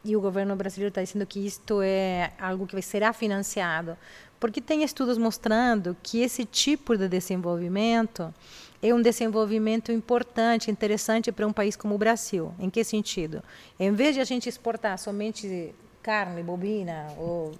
E 0.04 0.16
o 0.16 0.22
governo 0.22 0.56
brasileiro 0.56 0.90
está 0.90 1.02
dizendo 1.02 1.26
que 1.26 1.44
isto 1.44 1.82
é 1.82 2.32
algo 2.40 2.68
que 2.68 2.80
será 2.84 3.12
financiado, 3.12 3.98
porque 4.46 4.62
tem 4.62 4.84
estudos 4.84 5.18
mostrando 5.18 5.98
que 6.04 6.22
esse 6.22 6.46
tipo 6.46 6.96
de 6.96 7.08
desenvolvimento 7.08 8.32
é 8.80 8.94
um 8.94 9.02
desenvolvimento 9.02 9.92
importante, 9.92 10.70
interessante 10.70 11.32
para 11.32 11.48
um 11.48 11.52
país 11.52 11.76
como 11.76 11.96
o 11.96 11.98
Brasil. 11.98 12.54
Em 12.60 12.70
que 12.70 12.84
sentido? 12.84 13.42
Em 13.80 13.92
vez 13.92 14.14
de 14.14 14.22
a 14.22 14.24
gente 14.24 14.48
exportar 14.48 15.00
somente 15.00 15.74
carne 16.04 16.44
bovina 16.44 17.08
ou 17.18 17.54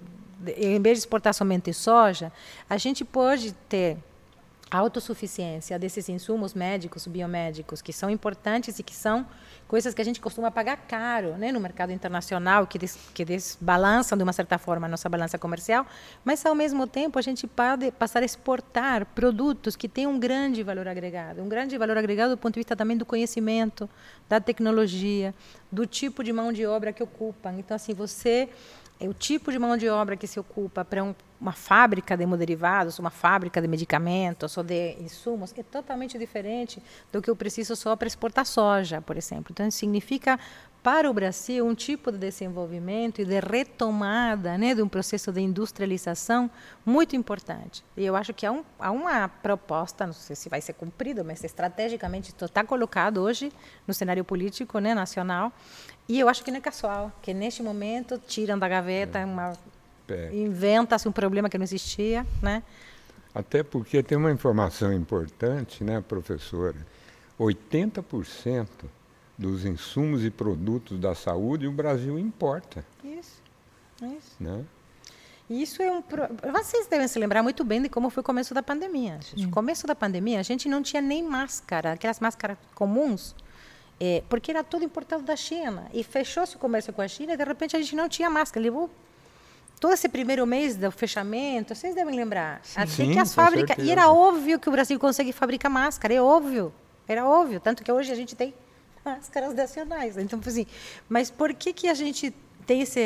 em 0.56 0.80
vez 0.80 0.98
de 0.98 1.00
exportar 1.00 1.34
somente 1.34 1.72
soja, 1.72 2.32
a 2.70 2.76
gente 2.76 3.04
pode 3.04 3.50
ter 3.68 3.96
autossuficiência 4.70 5.78
desses 5.78 6.08
insumos 6.08 6.52
médicos, 6.52 7.06
biomédicos, 7.06 7.80
que 7.80 7.92
são 7.92 8.10
importantes 8.10 8.78
e 8.78 8.82
que 8.82 8.94
são 8.94 9.24
coisas 9.68 9.94
que 9.94 10.02
a 10.02 10.04
gente 10.04 10.20
costuma 10.20 10.50
pagar 10.50 10.76
caro 10.88 11.36
né, 11.36 11.52
no 11.52 11.60
mercado 11.60 11.92
internacional, 11.92 12.66
que, 12.66 12.78
des, 12.78 12.98
que 13.14 13.24
desbalançam 13.24 14.18
de 14.18 14.24
uma 14.24 14.32
certa 14.32 14.58
forma 14.58 14.86
a 14.86 14.90
nossa 14.90 15.08
balança 15.08 15.38
comercial, 15.38 15.86
mas 16.24 16.44
ao 16.44 16.54
mesmo 16.54 16.86
tempo 16.86 17.18
a 17.18 17.22
gente 17.22 17.46
pode 17.46 17.90
passar 17.92 18.22
a 18.22 18.24
exportar 18.24 19.06
produtos 19.06 19.76
que 19.76 19.88
têm 19.88 20.06
um 20.06 20.18
grande 20.18 20.62
valor 20.62 20.88
agregado, 20.88 21.42
um 21.42 21.48
grande 21.48 21.78
valor 21.78 21.96
agregado 21.96 22.34
do 22.34 22.38
ponto 22.38 22.54
de 22.54 22.60
vista 22.60 22.74
também 22.74 22.96
do 22.96 23.06
conhecimento, 23.06 23.88
da 24.28 24.40
tecnologia, 24.40 25.32
do 25.70 25.86
tipo 25.86 26.24
de 26.24 26.32
mão 26.32 26.52
de 26.52 26.66
obra 26.66 26.92
que 26.92 27.02
ocupam. 27.02 27.52
Então, 27.58 27.74
assim, 27.74 27.94
você 27.94 28.48
é 28.98 29.08
o 29.08 29.14
tipo 29.14 29.52
de 29.52 29.58
mão 29.58 29.76
de 29.76 29.88
obra 29.88 30.16
que 30.16 30.26
se 30.26 30.40
ocupa 30.40 30.84
para 30.84 31.04
um, 31.04 31.14
uma 31.40 31.52
fábrica 31.52 32.16
de 32.16 32.22
hemoderivados, 32.22 32.98
uma 32.98 33.10
fábrica 33.10 33.60
de 33.60 33.68
medicamentos 33.68 34.56
ou 34.56 34.64
de 34.64 34.96
insumos, 35.00 35.52
é 35.56 35.62
totalmente 35.62 36.18
diferente 36.18 36.82
do 37.12 37.20
que 37.20 37.28
eu 37.28 37.36
preciso 37.36 37.76
só 37.76 37.94
para 37.94 38.08
exportar 38.08 38.46
soja, 38.46 39.00
por 39.02 39.16
exemplo. 39.16 39.48
Então, 39.50 39.70
significa 39.70 40.38
para 40.86 41.10
o 41.10 41.12
Brasil 41.12 41.66
um 41.66 41.74
tipo 41.74 42.12
de 42.12 42.18
desenvolvimento 42.18 43.20
e 43.20 43.24
de 43.24 43.40
retomada 43.40 44.56
né, 44.56 44.72
de 44.72 44.80
um 44.80 44.88
processo 44.88 45.32
de 45.32 45.40
industrialização 45.40 46.48
muito 46.84 47.16
importante. 47.16 47.84
E 47.96 48.06
eu 48.06 48.14
acho 48.14 48.32
que 48.32 48.46
há, 48.46 48.52
um, 48.52 48.62
há 48.78 48.92
uma 48.92 49.26
proposta, 49.26 50.06
não 50.06 50.12
sei 50.12 50.36
se 50.36 50.48
vai 50.48 50.60
ser 50.60 50.74
cumprida, 50.74 51.24
mas 51.24 51.42
estrategicamente 51.42 52.32
está 52.40 52.62
colocado 52.62 53.20
hoje 53.20 53.52
no 53.84 53.92
cenário 53.92 54.22
político 54.22 54.78
né, 54.78 54.94
nacional. 54.94 55.52
E 56.08 56.20
eu 56.20 56.28
acho 56.28 56.44
que 56.44 56.52
não 56.52 56.58
é 56.58 56.60
casual, 56.60 57.10
que 57.20 57.34
neste 57.34 57.64
momento 57.64 58.16
tiram 58.24 58.56
da 58.56 58.68
gaveta, 58.68 59.18
uma, 59.26 59.54
é. 60.08 60.30
inventa-se 60.32 61.08
um 61.08 61.12
problema 61.12 61.48
que 61.50 61.58
não 61.58 61.64
existia. 61.64 62.24
Né? 62.40 62.62
Até 63.34 63.64
porque 63.64 64.04
tem 64.04 64.16
uma 64.16 64.30
informação 64.30 64.92
importante, 64.92 65.82
né, 65.82 66.00
professora? 66.00 66.76
80% 67.40 68.68
dos 69.38 69.64
insumos 69.64 70.24
e 70.24 70.30
produtos 70.30 70.98
da 70.98 71.14
saúde, 71.14 71.66
o 71.66 71.72
Brasil 71.72 72.18
importa. 72.18 72.84
Isso, 73.04 73.42
isso. 74.02 74.36
Né? 74.40 74.64
Isso 75.48 75.80
é 75.80 75.90
um. 75.90 76.02
Vocês 76.52 76.88
devem 76.88 77.06
se 77.06 77.18
lembrar 77.18 77.42
muito 77.42 77.62
bem 77.62 77.80
de 77.80 77.88
como 77.88 78.10
foi 78.10 78.20
o 78.20 78.24
começo 78.24 78.52
da 78.52 78.62
pandemia. 78.62 79.20
No 79.36 79.50
começo 79.50 79.86
da 79.86 79.94
pandemia, 79.94 80.40
a 80.40 80.42
gente 80.42 80.68
não 80.68 80.82
tinha 80.82 81.00
nem 81.00 81.22
máscara, 81.22 81.92
aquelas 81.92 82.18
máscaras 82.18 82.58
comuns, 82.74 83.34
é, 84.00 84.24
porque 84.28 84.50
era 84.50 84.64
tudo 84.64 84.84
importado 84.84 85.22
da 85.22 85.36
China. 85.36 85.88
E 85.94 86.02
fechou-se 86.02 86.56
o 86.56 86.58
comércio 86.58 86.92
com 86.92 87.00
a 87.00 87.06
China 87.06 87.34
e, 87.34 87.36
de 87.36 87.44
repente, 87.44 87.76
a 87.76 87.80
gente 87.80 87.94
não 87.94 88.08
tinha 88.08 88.28
máscara. 88.28 88.64
Levou 88.64 88.90
todo 89.78 89.92
esse 89.92 90.08
primeiro 90.08 90.44
mês 90.44 90.76
do 90.76 90.90
fechamento, 90.90 91.76
vocês 91.76 91.94
devem 91.94 92.16
lembrar. 92.16 92.60
Sim, 92.64 92.80
Até 92.80 92.90
Sim, 92.90 93.12
que 93.12 93.18
as 93.20 93.32
fábricas. 93.32 93.76
E 93.78 93.88
era 93.88 94.10
óbvio 94.10 94.58
que 94.58 94.68
o 94.68 94.72
Brasil 94.72 94.98
consegue 94.98 95.32
fabricar 95.32 95.70
máscara, 95.70 96.12
é 96.12 96.20
óbvio. 96.20 96.72
Era 97.06 97.24
óbvio. 97.24 97.60
Tanto 97.60 97.84
que 97.84 97.92
hoje 97.92 98.10
a 98.10 98.16
gente 98.16 98.34
tem 98.34 98.52
máscaras 99.06 99.54
nacionais. 99.54 100.16
Então, 100.18 100.40
assim, 100.44 100.66
mas 101.08 101.30
por 101.30 101.54
que, 101.54 101.72
que 101.72 101.88
a 101.88 101.94
gente 101.94 102.34
tem 102.66 102.82
esse, 102.82 103.00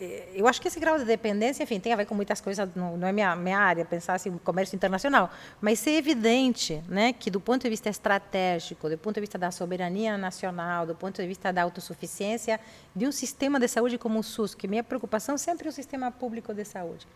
é, 0.00 0.28
eu 0.34 0.48
acho 0.48 0.60
que 0.62 0.68
esse 0.68 0.80
grau 0.80 0.98
de 0.98 1.04
dependência, 1.04 1.62
enfim, 1.62 1.78
tem 1.78 1.92
a 1.92 1.96
ver 1.96 2.06
com 2.06 2.14
muitas 2.14 2.40
coisas, 2.40 2.66
não, 2.74 3.06
é 3.06 3.12
minha, 3.12 3.36
minha 3.36 3.58
área, 3.58 3.84
pensar 3.84 4.14
assim, 4.14 4.30
comércio 4.38 4.74
internacional, 4.74 5.30
mas 5.60 5.86
é 5.86 5.90
evidente 5.90 6.82
né, 6.88 7.12
que, 7.12 7.30
do 7.30 7.38
ponto 7.38 7.62
de 7.62 7.68
vista 7.68 7.90
estratégico, 7.90 8.88
do 8.88 8.96
ponto 8.96 9.16
de 9.16 9.20
vista 9.20 9.36
da 9.36 9.50
soberania 9.50 10.16
nacional, 10.16 10.86
do 10.86 10.94
ponto 10.94 11.20
de 11.20 11.28
vista 11.28 11.52
da 11.52 11.62
autossuficiência, 11.62 12.58
de 12.96 13.06
um 13.06 13.12
sistema 13.12 13.60
de 13.60 13.68
saúde 13.68 13.98
como 13.98 14.20
o 14.20 14.22
SUS, 14.22 14.54
que 14.54 14.66
minha 14.66 14.82
preocupação 14.82 15.36
sempre 15.36 15.66
é 15.66 15.70
o 15.70 15.72
sistema 15.72 16.10
público 16.10 16.54
de 16.54 16.64
saúde. 16.64 17.06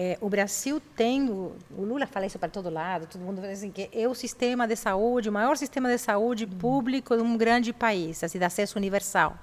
É, 0.00 0.16
o 0.20 0.28
Brasil 0.28 0.80
tem, 0.94 1.28
o, 1.28 1.56
o, 1.76 1.82
Lula 1.82 2.06
fala 2.06 2.24
isso 2.24 2.38
para 2.38 2.48
todo 2.48 2.70
lado, 2.70 3.08
todo 3.08 3.20
mundo 3.20 3.40
fala 3.40 3.52
assim, 3.52 3.72
que 3.72 3.90
é 3.92 4.06
o 4.06 4.14
sistema 4.14 4.64
de 4.64 4.76
saúde, 4.76 5.28
o 5.28 5.32
maior 5.32 5.56
sistema 5.56 5.88
de 5.88 5.98
saúde 5.98 6.46
público 6.46 7.16
de 7.16 7.22
um 7.22 7.36
grande 7.36 7.72
país, 7.72 8.22
assim, 8.22 8.38
de 8.38 8.44
acesso 8.44 8.78
universal. 8.78 9.36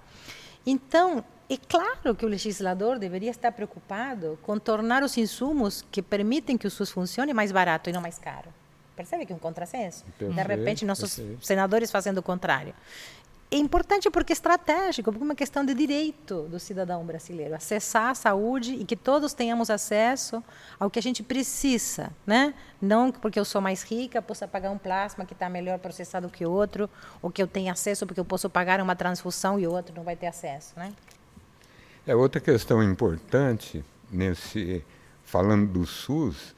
Então, 0.66 1.26
é 1.50 1.58
claro 1.58 2.16
que 2.16 2.26
o 2.26 2.30
legislador 2.30 2.98
deveria 2.98 3.32
estar 3.32 3.52
preocupado 3.52 4.40
com 4.44 4.58
tornar 4.58 5.04
os 5.04 5.18
insumos 5.18 5.86
que 5.92 6.02
permitem 6.02 6.58
que 6.58 6.66
o 6.66 6.72
SUS 6.72 6.90
funcione 6.90 7.34
mais 7.34 7.52
barato 7.52 7.90
e 7.90 7.94
não 7.94 8.02
mais 8.02 8.18
caro. 8.18 8.48
Percebe 8.96 9.26
que 9.26 9.34
é 9.34 9.36
um 9.36 9.40
contrassenso? 9.40 10.06
Perfeito, 10.18 10.34
de 10.34 10.42
repente, 10.42 10.86
nossos 10.86 11.18
perfeito. 11.18 11.46
senadores 11.46 11.92
fazendo 11.92 12.20
o 12.20 12.24
contrário 12.24 12.74
é 13.56 13.58
importante 13.58 14.10
porque 14.10 14.34
é 14.34 14.36
estratégico, 14.36 15.12
porque 15.12 15.24
é 15.24 15.28
uma 15.28 15.36
questão 15.36 15.64
de 15.66 15.74
direito 15.74 16.42
do 16.44 16.60
cidadão 16.60 17.06
brasileiro, 17.06 17.56
acessar 17.56 18.10
a 18.10 18.16
saúde 18.16 18.74
e 18.74 18.84
que 18.84 18.98
todos 18.98 19.34
tenhamos 19.34 19.70
acesso 19.70 20.44
ao 20.78 20.90
que 20.90 21.00
a 21.00 21.02
gente 21.02 21.24
precisa, 21.24 22.12
né? 22.28 22.54
Não 22.82 23.14
porque 23.14 23.40
eu 23.40 23.46
sou 23.46 23.62
mais 23.62 23.82
rica, 23.82 24.22
possa 24.22 24.46
pagar 24.46 24.72
um 24.72 24.78
plasma 24.78 25.26
que 25.26 25.32
está 25.32 25.48
melhor 25.48 25.80
processado 25.80 26.28
que 26.28 26.46
outro, 26.46 26.90
ou 27.22 27.32
que 27.32 27.42
eu 27.42 27.48
tenha 27.48 27.72
acesso 27.72 28.06
porque 28.06 28.20
eu 28.20 28.26
posso 28.26 28.50
pagar 28.50 28.82
uma 28.82 28.96
transfusão 28.96 29.58
e 29.58 29.66
outro 29.66 29.96
não 29.96 30.04
vai 30.04 30.18
ter 30.18 30.28
acesso, 30.28 30.74
né? 30.76 30.92
É 32.06 32.14
outra 32.14 32.42
questão 32.42 32.84
importante 32.84 33.86
nesse 34.12 34.84
falando 35.24 35.72
do 35.72 35.86
SUS 35.86 36.54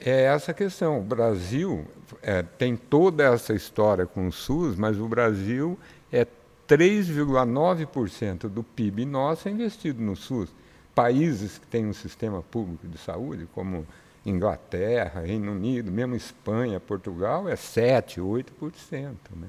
é 0.00 0.24
essa 0.24 0.52
questão. 0.52 0.98
O 0.98 1.02
Brasil 1.02 1.86
é, 2.20 2.42
tem 2.42 2.76
toda 2.76 3.22
essa 3.22 3.54
história 3.54 4.06
com 4.06 4.26
o 4.26 4.32
SUS, 4.32 4.74
mas 4.74 4.98
o 4.98 5.06
Brasil 5.06 5.78
é 6.12 6.26
3,9% 6.68 8.48
do 8.48 8.62
PIB 8.62 9.04
nosso 9.04 9.48
é 9.48 9.50
investido 9.50 10.02
no 10.02 10.14
SUS. 10.14 10.50
Países 10.94 11.58
que 11.58 11.66
têm 11.66 11.86
um 11.86 11.92
sistema 11.92 12.42
público 12.42 12.86
de 12.86 12.98
saúde, 12.98 13.48
como 13.54 13.86
Inglaterra, 14.24 15.22
Reino 15.22 15.52
Unido, 15.52 15.90
mesmo 15.90 16.14
Espanha, 16.14 16.78
Portugal, 16.78 17.48
é 17.48 17.56
7, 17.56 18.20
8%. 18.20 18.44
Né? 18.92 19.48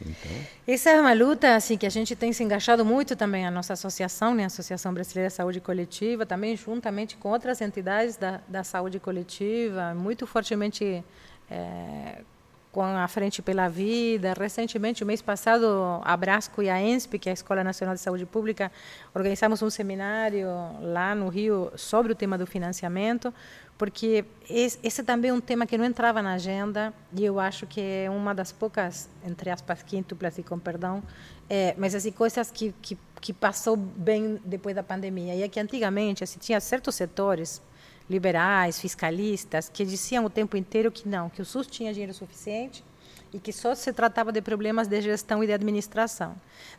Então... 0.00 0.30
Essa 0.66 0.90
é 0.90 1.00
uma 1.00 1.12
luta 1.12 1.56
assim 1.56 1.76
que 1.76 1.84
a 1.84 1.90
gente 1.90 2.14
tem 2.14 2.32
se 2.32 2.42
engajado 2.42 2.84
muito 2.84 3.16
também 3.16 3.44
a 3.44 3.50
nossa 3.50 3.72
associação, 3.72 4.34
né, 4.34 4.44
a 4.44 4.46
Associação 4.46 4.94
Brasileira 4.94 5.28
de 5.28 5.34
Saúde 5.34 5.60
Coletiva, 5.60 6.24
também 6.24 6.56
juntamente 6.56 7.16
com 7.16 7.30
outras 7.30 7.60
entidades 7.60 8.16
da, 8.16 8.40
da 8.48 8.62
saúde 8.62 9.00
coletiva, 9.00 9.94
muito 9.94 10.26
fortemente 10.26 11.04
é, 11.50 12.22
com 12.72 12.82
a 12.82 13.08
Frente 13.08 13.42
pela 13.42 13.68
Vida. 13.68 14.34
Recentemente, 14.38 15.02
o 15.02 15.06
mês 15.06 15.22
passado, 15.22 16.00
a 16.04 16.16
Brasco 16.16 16.62
e 16.62 16.68
a 16.68 16.80
ENSP, 16.80 17.18
que 17.18 17.28
é 17.28 17.32
a 17.32 17.34
Escola 17.34 17.64
Nacional 17.64 17.94
de 17.94 18.00
Saúde 18.00 18.26
Pública, 18.26 18.70
organizamos 19.14 19.62
um 19.62 19.70
seminário 19.70 20.48
lá 20.80 21.14
no 21.14 21.28
Rio 21.28 21.72
sobre 21.76 22.12
o 22.12 22.14
tema 22.14 22.36
do 22.36 22.46
financiamento, 22.46 23.32
porque 23.78 24.24
esse 24.50 25.02
também 25.04 25.30
é 25.30 25.34
um 25.34 25.40
tema 25.40 25.64
que 25.64 25.78
não 25.78 25.84
entrava 25.84 26.20
na 26.20 26.34
agenda 26.34 26.92
e 27.14 27.24
eu 27.24 27.38
acho 27.38 27.64
que 27.66 27.80
é 27.80 28.10
uma 28.10 28.34
das 28.34 28.50
poucas, 28.50 29.08
entre 29.24 29.50
aspas, 29.50 29.82
quíntuplas 29.82 30.36
e 30.36 30.42
com 30.42 30.58
perdão, 30.58 31.02
é, 31.48 31.74
mas 31.78 31.94
assim, 31.94 32.10
coisas 32.10 32.50
que, 32.50 32.74
que, 32.82 32.98
que 33.20 33.32
passou 33.32 33.76
bem 33.76 34.40
depois 34.44 34.74
da 34.74 34.82
pandemia. 34.82 35.34
E 35.34 35.42
é 35.42 35.48
que 35.48 35.60
antigamente 35.60 36.24
assim, 36.24 36.40
tinha 36.40 36.60
certos 36.60 36.96
setores 36.96 37.62
liberais, 38.08 38.80
fiscalistas, 38.80 39.68
que 39.68 39.84
diziam 39.84 40.24
o 40.24 40.30
tempo 40.30 40.56
inteiro 40.56 40.90
que 40.90 41.08
não, 41.08 41.28
que 41.28 41.42
o 41.42 41.44
SUS 41.44 41.66
tinha 41.66 41.92
dinheiro 41.92 42.14
suficiente 42.14 42.84
e 43.32 43.38
que 43.38 43.52
só 43.52 43.74
se 43.74 43.92
tratava 43.92 44.32
de 44.32 44.40
problemas 44.40 44.88
de 44.88 45.00
gestão 45.00 45.42
e 45.44 45.46
de 45.46 45.52
administração. 45.52 46.34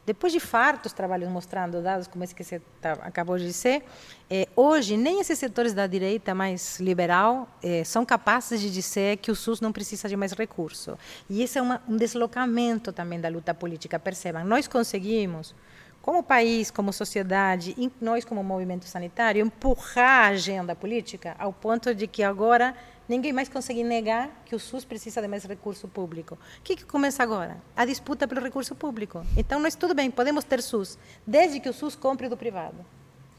Depois 0.06 0.34
de 0.34 0.40
fartos 0.40 0.92
trabalhos 0.94 1.30
mostrando 1.30 1.82
dados 1.82 2.08
como 2.08 2.24
esse 2.24 2.34
que 2.34 2.44
você 2.44 2.62
tá, 2.82 2.94
acabou 3.02 3.38
de 3.38 3.46
dizer, 3.46 3.84
eh, 4.30 4.48
hoje 4.56 4.98
nem 4.98 5.20
esses 5.20 5.38
setores 5.38 5.74
da 5.74 5.86
direita 5.86 6.34
mais 6.34 6.80
liberal 6.80 7.48
eh, 7.62 7.84
são 7.84 8.06
capazes 8.06 8.60
de 8.60 8.72
dizer 8.72 9.18
que 9.18 9.30
o 9.30 9.36
SUS 9.36 9.62
não 9.62 9.72
precisa 9.72 10.10
de 10.10 10.16
mais 10.16 10.32
recurso. 10.32 10.98
E 11.30 11.44
esse 11.44 11.60
é 11.60 11.62
uma, 11.62 11.82
um 11.88 11.96
deslocamento 11.96 12.92
também 12.92 13.20
da 13.20 13.30
luta 13.30 13.54
política. 13.54 14.00
Percebam, 14.00 14.44
nós 14.44 14.68
conseguimos 14.68 15.54
como 16.02 16.24
país, 16.24 16.72
como 16.72 16.94
sociedade, 16.94 17.76
nós 18.00 18.26
como 18.26 18.44
movimento 18.44 18.86
sanitário, 18.86 19.46
empurrar 19.46 20.26
a 20.26 20.28
agenda 20.30 20.76
política 20.76 21.36
ao 21.38 21.52
ponto 21.52 21.94
de 21.94 22.08
que 22.08 22.24
agora 22.24 22.76
ninguém 23.08 23.34
mais 23.34 23.50
consegue 23.50 23.84
negar 23.84 24.30
que 24.46 24.56
o 24.56 24.60
SUS 24.60 24.86
precisa 24.86 25.22
de 25.22 25.28
mais 25.28 25.44
recurso 25.44 25.88
público. 25.88 26.36
O 26.60 26.64
que, 26.64 26.76
que 26.76 26.86
começa 26.86 27.24
agora? 27.24 27.58
A 27.76 27.86
disputa 27.86 28.28
pelo 28.28 28.42
recurso 28.42 28.76
público. 28.76 29.26
Então, 29.36 29.60
nós 29.60 29.76
tudo 29.76 29.94
bem, 29.94 30.10
podemos 30.10 30.44
ter 30.44 30.62
SUS, 30.62 30.98
desde 31.26 31.60
que 31.60 31.68
o 31.68 31.74
SUS 31.74 31.96
compre 31.96 32.30
do 32.30 32.38
privado. 32.38 32.86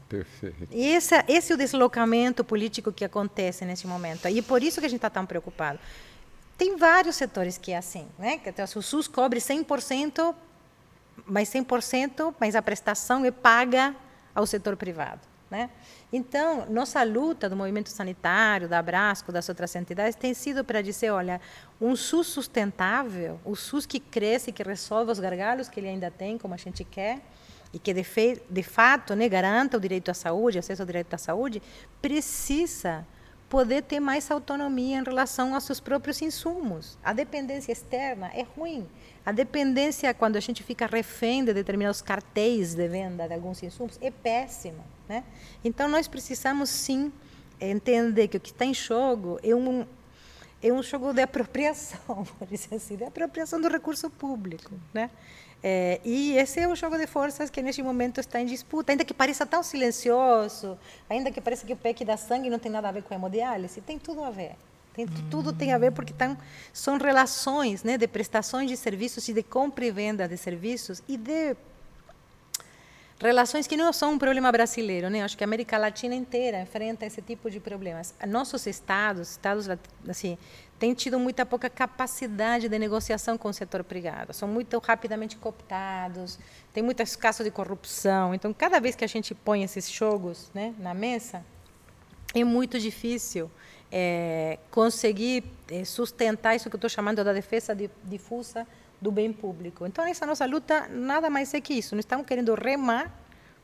Perfeito. 0.07 0.67
E 0.71 0.87
esse, 0.87 1.15
esse 1.27 1.53
é 1.53 1.55
o 1.55 1.57
deslocamento 1.57 2.43
político 2.43 2.91
que 2.91 3.05
acontece 3.05 3.63
nesse 3.63 3.87
momento. 3.87 4.27
E 4.27 4.41
por 4.41 4.61
isso 4.61 4.81
que 4.81 4.85
a 4.85 4.89
gente 4.89 4.97
está 4.97 5.09
tão 5.09 5.25
preocupado. 5.25 5.79
Tem 6.57 6.75
vários 6.75 7.15
setores 7.15 7.57
que 7.57 7.71
é 7.71 7.77
assim, 7.77 8.05
né? 8.19 8.37
Que 8.37 8.61
o 8.61 8.81
SUS 8.81 9.07
cobre 9.07 9.39
100% 9.39 10.35
mas 11.25 11.49
100%, 11.49 12.35
mas 12.39 12.55
a 12.55 12.61
prestação 12.61 13.25
é 13.25 13.31
paga 13.31 13.95
ao 14.33 14.45
setor 14.45 14.75
privado. 14.75 15.21
Né? 15.49 15.69
Então, 16.13 16.65
nossa 16.69 17.03
luta 17.03 17.49
do 17.49 17.57
movimento 17.57 17.89
sanitário, 17.89 18.69
da 18.69 18.79
Abrasco, 18.79 19.33
das 19.33 19.49
outras 19.49 19.75
entidades, 19.75 20.15
tem 20.15 20.33
sido 20.33 20.63
para 20.63 20.81
dizer, 20.81 21.11
olha, 21.11 21.41
um 21.79 21.93
SUS 21.93 22.27
sustentável, 22.27 23.37
o 23.43 23.53
SUS 23.53 23.85
que 23.85 23.99
cresce, 23.99 24.53
que 24.53 24.63
resolve 24.63 25.11
os 25.11 25.19
gargalos 25.19 25.67
que 25.67 25.79
ele 25.79 25.89
ainda 25.89 26.09
tem, 26.09 26.37
como 26.37 26.53
a 26.53 26.57
gente 26.57 26.85
quer, 26.85 27.19
e 27.73 27.79
que 27.79 27.93
de, 27.93 28.03
fe, 28.03 28.41
de 28.49 28.63
fato 28.63 29.13
né, 29.13 29.27
garanta 29.27 29.75
o 29.75 29.79
direito 29.79 30.09
à 30.09 30.13
saúde, 30.13 30.57
acesso 30.57 30.81
ao 30.81 30.85
direito 30.85 31.13
à 31.13 31.17
saúde, 31.17 31.61
precisa 32.01 33.05
poder 33.49 33.83
ter 33.83 33.99
mais 33.99 34.31
autonomia 34.31 34.99
em 34.99 35.03
relação 35.03 35.53
aos 35.53 35.65
seus 35.65 35.81
próprios 35.81 36.21
insumos. 36.21 36.97
A 37.03 37.11
dependência 37.11 37.73
externa 37.73 38.31
é 38.33 38.43
ruim. 38.43 38.87
A 39.25 39.31
dependência, 39.31 40.13
quando 40.13 40.35
a 40.35 40.39
gente 40.39 40.63
fica 40.63 40.87
refém 40.87 41.45
de 41.45 41.53
determinados 41.53 42.01
cartéis 42.01 42.73
de 42.73 42.87
venda 42.87 43.27
de 43.27 43.33
alguns 43.33 43.61
insumos, 43.61 43.99
é 44.01 44.09
péssima. 44.09 44.83
Né? 45.07 45.23
Então, 45.63 45.87
nós 45.87 46.07
precisamos, 46.07 46.69
sim, 46.69 47.11
entender 47.59 48.27
que 48.27 48.37
o 48.37 48.39
que 48.39 48.49
está 48.49 48.65
em 48.65 48.73
jogo 48.73 49.39
é 49.43 49.53
um, 49.53 49.85
é 50.61 50.73
um 50.73 50.81
jogo 50.81 51.13
de 51.13 51.21
apropriação, 51.21 52.25
por 52.39 52.47
dizer 52.47 52.75
assim, 52.75 52.95
de 52.95 53.03
apropriação 53.03 53.61
do 53.61 53.67
recurso 53.67 54.09
público. 54.09 54.71
Né? 54.91 55.11
É, 55.63 56.01
e 56.03 56.35
esse 56.37 56.59
é 56.59 56.67
o 56.67 56.75
jogo 56.75 56.97
de 56.97 57.05
forças 57.05 57.51
que 57.51 57.61
neste 57.61 57.83
momento 57.83 58.19
está 58.19 58.41
em 58.41 58.45
disputa, 58.47 58.91
ainda 58.91 59.05
que 59.05 59.13
pareça 59.13 59.45
tão 59.45 59.61
silencioso, 59.61 60.77
ainda 61.07 61.31
que 61.31 61.39
pareça 61.39 61.67
que 61.67 61.73
o 61.73 61.77
PEC 61.77 62.03
da 62.03 62.17
sangue 62.17 62.49
não 62.49 62.57
tem 62.57 62.71
nada 62.71 62.89
a 62.89 62.91
ver 62.91 63.03
com 63.03 63.13
a 63.13 63.17
hemodiálise, 63.17 63.79
tem 63.81 63.99
tudo 63.99 64.23
a 64.23 64.31
ver. 64.31 64.55
Tem, 64.93 65.07
tudo 65.29 65.53
tem 65.53 65.71
a 65.73 65.77
ver 65.77 65.91
porque 65.91 66.13
tão, 66.13 66.37
são 66.73 66.97
relações 66.97 67.83
né, 67.83 67.97
de 67.97 68.07
prestações 68.07 68.69
de 68.69 68.75
serviços 68.75 69.27
e 69.29 69.33
de 69.33 69.41
compra 69.41 69.85
e 69.85 69.91
venda 69.91 70.27
de 70.27 70.35
serviços 70.35 71.01
e 71.07 71.15
de 71.15 71.55
relações 73.21 73.67
que 73.67 73.77
não 73.77 73.93
são 73.93 74.13
um 74.13 74.17
problema 74.17 74.51
brasileiro, 74.51 75.09
né? 75.09 75.23
Acho 75.23 75.37
que 75.37 75.43
a 75.43 75.47
América 75.47 75.77
Latina 75.77 76.15
inteira 76.15 76.61
enfrenta 76.61 77.05
esse 77.05 77.21
tipo 77.21 77.49
de 77.49 77.59
problemas. 77.59 78.13
Nossos 78.27 78.65
estados, 78.65 79.31
estados 79.31 79.67
assim, 80.09 80.37
têm 80.79 80.93
tido 80.93 81.19
muita 81.19 81.45
pouca 81.45 81.69
capacidade 81.69 82.67
de 82.67 82.79
negociação 82.79 83.37
com 83.37 83.49
o 83.49 83.53
setor 83.53 83.83
privado. 83.83 84.33
São 84.33 84.47
muito 84.47 84.77
rapidamente 84.79 85.37
cooptados, 85.37 86.39
tem 86.73 86.81
muitos 86.81 87.15
casos 87.15 87.45
de 87.45 87.51
corrupção. 87.51 88.33
Então, 88.33 88.53
cada 88.53 88.79
vez 88.79 88.95
que 88.95 89.05
a 89.05 89.07
gente 89.07 89.35
põe 89.35 89.63
esses 89.63 89.89
jogos, 89.89 90.49
né, 90.53 90.73
na 90.79 90.93
mesa, 90.93 91.45
é 92.33 92.43
muito 92.43 92.79
difícil 92.79 93.51
é, 93.91 94.57
conseguir 94.69 95.43
é, 95.69 95.83
sustentar 95.83 96.55
isso 96.55 96.69
que 96.69 96.75
eu 96.75 96.77
estou 96.77 96.89
chamando 96.89 97.23
da 97.23 97.33
defesa 97.33 97.75
difusa 98.03 98.65
do 99.01 99.11
bem 99.11 99.33
público. 99.33 99.85
Então, 99.85 100.05
essa 100.05 100.25
nossa 100.25 100.45
luta 100.45 100.87
nada 100.87 101.29
mais 101.29 101.53
é 101.53 101.59
que 101.59 101.73
isso. 101.73 101.95
Nós 101.95 102.05
estamos 102.05 102.25
querendo 102.25 102.53
remar 102.53 103.11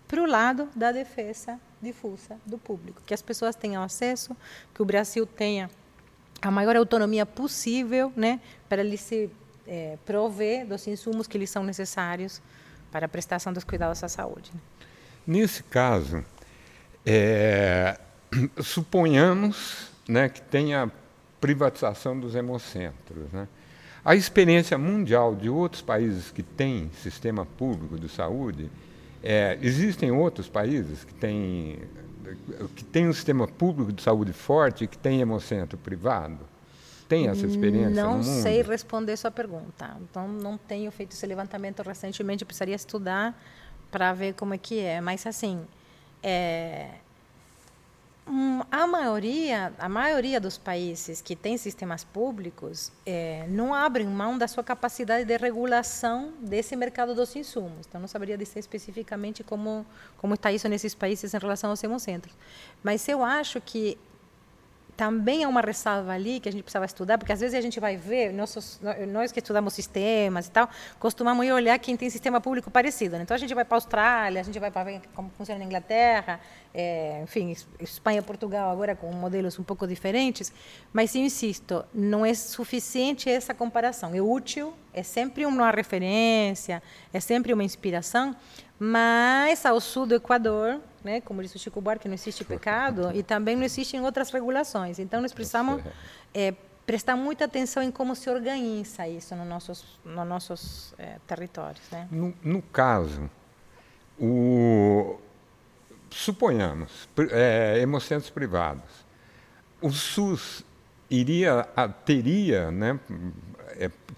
para 0.07 0.21
o 0.21 0.25
lado 0.25 0.67
da 0.75 0.91
defesa 0.91 1.59
difusa 1.81 2.37
do 2.45 2.57
público, 2.57 3.01
que 3.05 3.13
as 3.13 3.21
pessoas 3.21 3.55
tenham 3.55 3.83
acesso, 3.83 4.35
que 4.73 4.81
o 4.81 4.85
Brasil 4.85 5.25
tenha 5.25 5.69
a 6.41 6.49
maior 6.49 6.75
autonomia 6.75 7.25
possível, 7.25 8.11
né, 8.15 8.39
para 8.67 8.81
ele 8.81 8.97
se 8.97 9.29
é, 9.67 9.97
prover 10.05 10.65
dos 10.65 10.87
insumos 10.87 11.27
que 11.27 11.37
lhes 11.37 11.49
são 11.49 11.63
necessários 11.63 12.41
para 12.91 13.05
a 13.05 13.09
prestação 13.09 13.51
dos 13.51 13.63
cuidados 13.63 14.03
à 14.03 14.07
saúde. 14.07 14.51
Nesse 15.25 15.61
caso, 15.63 16.23
é, 17.05 17.99
suponhamos 18.63 19.91
né, 20.07 20.29
que 20.29 20.41
tenha 20.41 20.91
privatização 21.39 22.19
dos 22.19 22.35
hemocentros. 22.35 23.31
Né? 23.31 23.47
A 24.03 24.15
experiência 24.15 24.77
mundial 24.77 25.35
de 25.35 25.49
outros 25.49 25.81
países 25.81 26.31
que 26.31 26.41
têm 26.41 26.89
sistema 27.01 27.45
público 27.45 27.99
de 27.99 28.09
saúde 28.09 28.69
É, 29.23 29.57
existem 29.61 30.11
outros 30.11 30.47
países 30.47 31.03
que 31.03 31.13
têm 31.13 31.79
que 32.75 32.83
tem 32.83 33.07
um 33.07 33.13
sistema 33.13 33.47
público 33.47 33.91
de 33.91 34.01
saúde 34.01 34.31
forte 34.33 34.83
e 34.83 34.87
que 34.87 34.97
tem 34.97 35.21
hemocentro 35.21 35.77
privado? 35.77 36.39
Tem 37.07 37.27
essa 37.27 37.45
experiência 37.45 38.03
Não 38.03 38.21
sei 38.21 38.61
responder 38.61 39.15
sua 39.15 39.31
pergunta. 39.31 39.97
Então, 40.01 40.27
não 40.27 40.57
tenho 40.57 40.91
feito 40.91 41.13
esse 41.13 41.25
levantamento 41.25 41.81
recentemente. 41.81 42.43
Precisaria 42.43 42.75
estudar 42.75 43.33
para 43.89 44.13
ver 44.13 44.33
como 44.33 44.53
é 44.53 44.57
que 44.57 44.79
é. 44.79 44.99
Mas, 44.99 45.25
assim, 45.25 45.65
é, 46.21 46.89
a 48.69 48.85
maioria, 48.85 49.73
a 49.79 49.87
maioria 49.87 50.39
dos 50.39 50.57
países 50.57 51.21
que 51.21 51.35
têm 51.35 51.57
sistemas 51.57 52.03
públicos 52.03 52.91
é, 53.05 53.45
não 53.47 53.73
abrem 53.73 54.05
mão 54.05 54.37
da 54.37 54.47
sua 54.47 54.63
capacidade 54.63 55.23
de 55.23 55.37
regulação 55.37 56.33
desse 56.41 56.75
mercado 56.75 57.15
dos 57.15 57.33
insumos. 57.35 57.87
Então, 57.87 58.01
não 58.01 58.07
saberia 58.07 58.37
dizer 58.37 58.59
especificamente 58.59 59.43
como 59.43 59.85
como 60.17 60.33
está 60.33 60.51
isso 60.51 60.67
nesses 60.67 60.93
países 60.93 61.33
em 61.33 61.37
relação 61.37 61.69
aos 61.69 61.81
hemocentros. 61.81 62.35
Mas 62.83 63.07
eu 63.07 63.23
acho 63.23 63.61
que 63.61 63.97
também 64.97 65.43
é 65.43 65.47
uma 65.47 65.61
ressalva 65.61 66.11
ali 66.11 66.39
que 66.39 66.49
a 66.49 66.51
gente 66.51 66.63
precisava 66.63 66.85
estudar, 66.85 67.19
porque 67.19 67.31
às 67.31 67.39
vezes 67.39 67.55
a 67.55 67.61
gente 67.61 67.79
vai 67.79 67.95
ver, 67.95 68.33
nossos, 68.33 68.81
nós 69.07 69.31
que 69.31 69.39
estudamos 69.39 69.73
sistemas 69.75 70.47
e 70.47 70.51
tal, 70.51 70.67
costumamos 70.99 71.45
ir 71.45 71.51
olhar 71.51 71.77
quem 71.77 71.95
tem 71.95 72.09
sistema 72.09 72.41
público 72.41 72.71
parecido. 72.71 73.15
Né? 73.15 73.21
Então 73.21 73.35
a 73.35 73.37
gente 73.37 73.53
vai 73.53 73.63
para 73.63 73.75
a 73.75 73.77
Austrália, 73.77 74.41
a 74.41 74.43
gente 74.43 74.57
vai 74.59 74.71
para 74.71 74.83
ver 74.85 75.01
como 75.13 75.29
funciona 75.29 75.59
na 75.59 75.65
Inglaterra, 75.65 76.39
é, 76.73 77.21
enfim, 77.23 77.55
Espanha, 77.79 78.23
Portugal, 78.23 78.71
agora 78.71 78.95
com 78.95 79.11
modelos 79.13 79.59
um 79.59 79.63
pouco 79.63 79.87
diferentes. 79.87 80.51
Mas 80.91 81.13
eu 81.13 81.21
insisto, 81.21 81.85
não 81.93 82.25
é 82.25 82.33
suficiente 82.33 83.29
essa 83.29 83.53
comparação. 83.53 84.15
É 84.15 84.21
útil, 84.21 84.73
é 84.93 85.03
sempre 85.03 85.45
uma 85.45 85.69
referência, 85.69 86.81
é 87.13 87.19
sempre 87.19 87.53
uma 87.53 87.63
inspiração, 87.63 88.35
mas 88.79 89.65
ao 89.65 89.79
sul 89.79 90.05
do 90.05 90.15
Equador, 90.15 90.79
né, 91.03 91.19
como 91.21 91.41
disse 91.41 91.55
o 91.55 91.59
Chico 91.59 91.81
Buarque, 91.81 92.07
não 92.07 92.13
existe 92.13 92.43
pecado 92.43 93.11
e 93.13 93.23
também 93.23 93.55
não 93.55 93.63
existem 93.63 94.01
outras 94.01 94.29
regulações. 94.29 94.99
Então 94.99 95.21
nós 95.21 95.33
precisamos 95.33 95.81
é, 96.33 96.53
prestar 96.85 97.15
muita 97.15 97.45
atenção 97.45 97.81
em 97.81 97.89
como 97.91 98.15
se 98.15 98.29
organiza 98.29 99.07
isso 99.07 99.35
nos 99.35 99.47
nossos, 99.47 99.99
nos 100.05 100.27
nossos 100.27 100.93
é, 100.97 101.17
territórios. 101.25 101.81
Né? 101.91 102.07
No, 102.11 102.33
no, 102.43 102.61
caso, 102.61 103.29
o, 104.19 105.19
suponhamos, 106.11 107.09
é, 107.31 107.79
hemocentros 107.79 108.29
privados, 108.29 109.05
o 109.81 109.89
SUS 109.89 110.63
iria, 111.09 111.67
teria 112.05 112.69
né, 112.71 112.99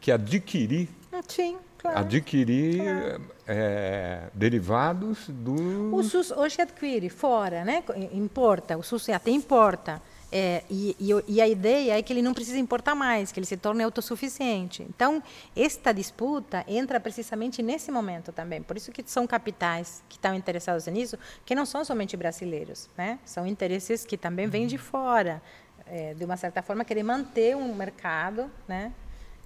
que 0.01 0.11
adquirir 0.11 0.89
Sim 1.29 1.57
Claro, 1.79 1.97
adquirir 1.97 2.83
claro. 2.83 3.31
É, 3.47 4.23
derivados 4.33 5.29
do. 5.29 5.95
O 5.95 6.03
SUS 6.03 6.29
hoje 6.29 6.61
adquire 6.61 7.09
fora, 7.09 7.63
né? 7.63 7.81
importa, 8.11 8.77
o 8.77 8.83
SUS 8.83 9.07
até 9.09 9.31
importa. 9.31 10.01
É, 10.31 10.63
e, 10.69 10.95
e, 10.99 11.09
e, 11.27 11.41
a 11.41 11.47
ideia 11.47 11.97
é 11.97 12.03
que 12.03 12.13
ele 12.13 12.21
não 12.21 12.35
precisa 12.35 12.59
importar 12.59 12.93
mais, 12.93 13.31
que 13.31 13.39
ele 13.39 13.47
se 13.47 13.57
torne 13.57 13.81
autossuficiente. 13.81 14.83
Então, 14.87 15.23
esta 15.55 15.91
disputa 15.91 16.63
entra 16.67 16.99
precisamente 16.99 17.63
nesse 17.63 17.91
momento 17.91 18.31
também. 18.31 18.61
Por 18.61 18.77
isso 18.77 18.91
que 18.91 19.01
são 19.07 19.25
capitais 19.25 20.03
que 20.07 20.17
estão 20.17 20.35
interessados 20.35 20.85
nisso, 20.85 21.17
que 21.43 21.55
não 21.55 21.65
são 21.65 21.83
somente 21.83 22.15
brasileiros, 22.15 22.89
né? 22.95 23.17
São 23.25 23.47
interesses 23.47 24.05
que 24.05 24.17
também 24.17 24.47
vêm 24.47 24.67
de 24.67 24.77
fora, 24.77 25.41
é, 25.87 26.13
de 26.13 26.23
uma 26.23 26.37
certa 26.37 26.61
forma, 26.61 26.85
querer 26.85 27.01
manter 27.01 27.55
um 27.55 27.73
mercado, 27.73 28.51
né? 28.67 28.91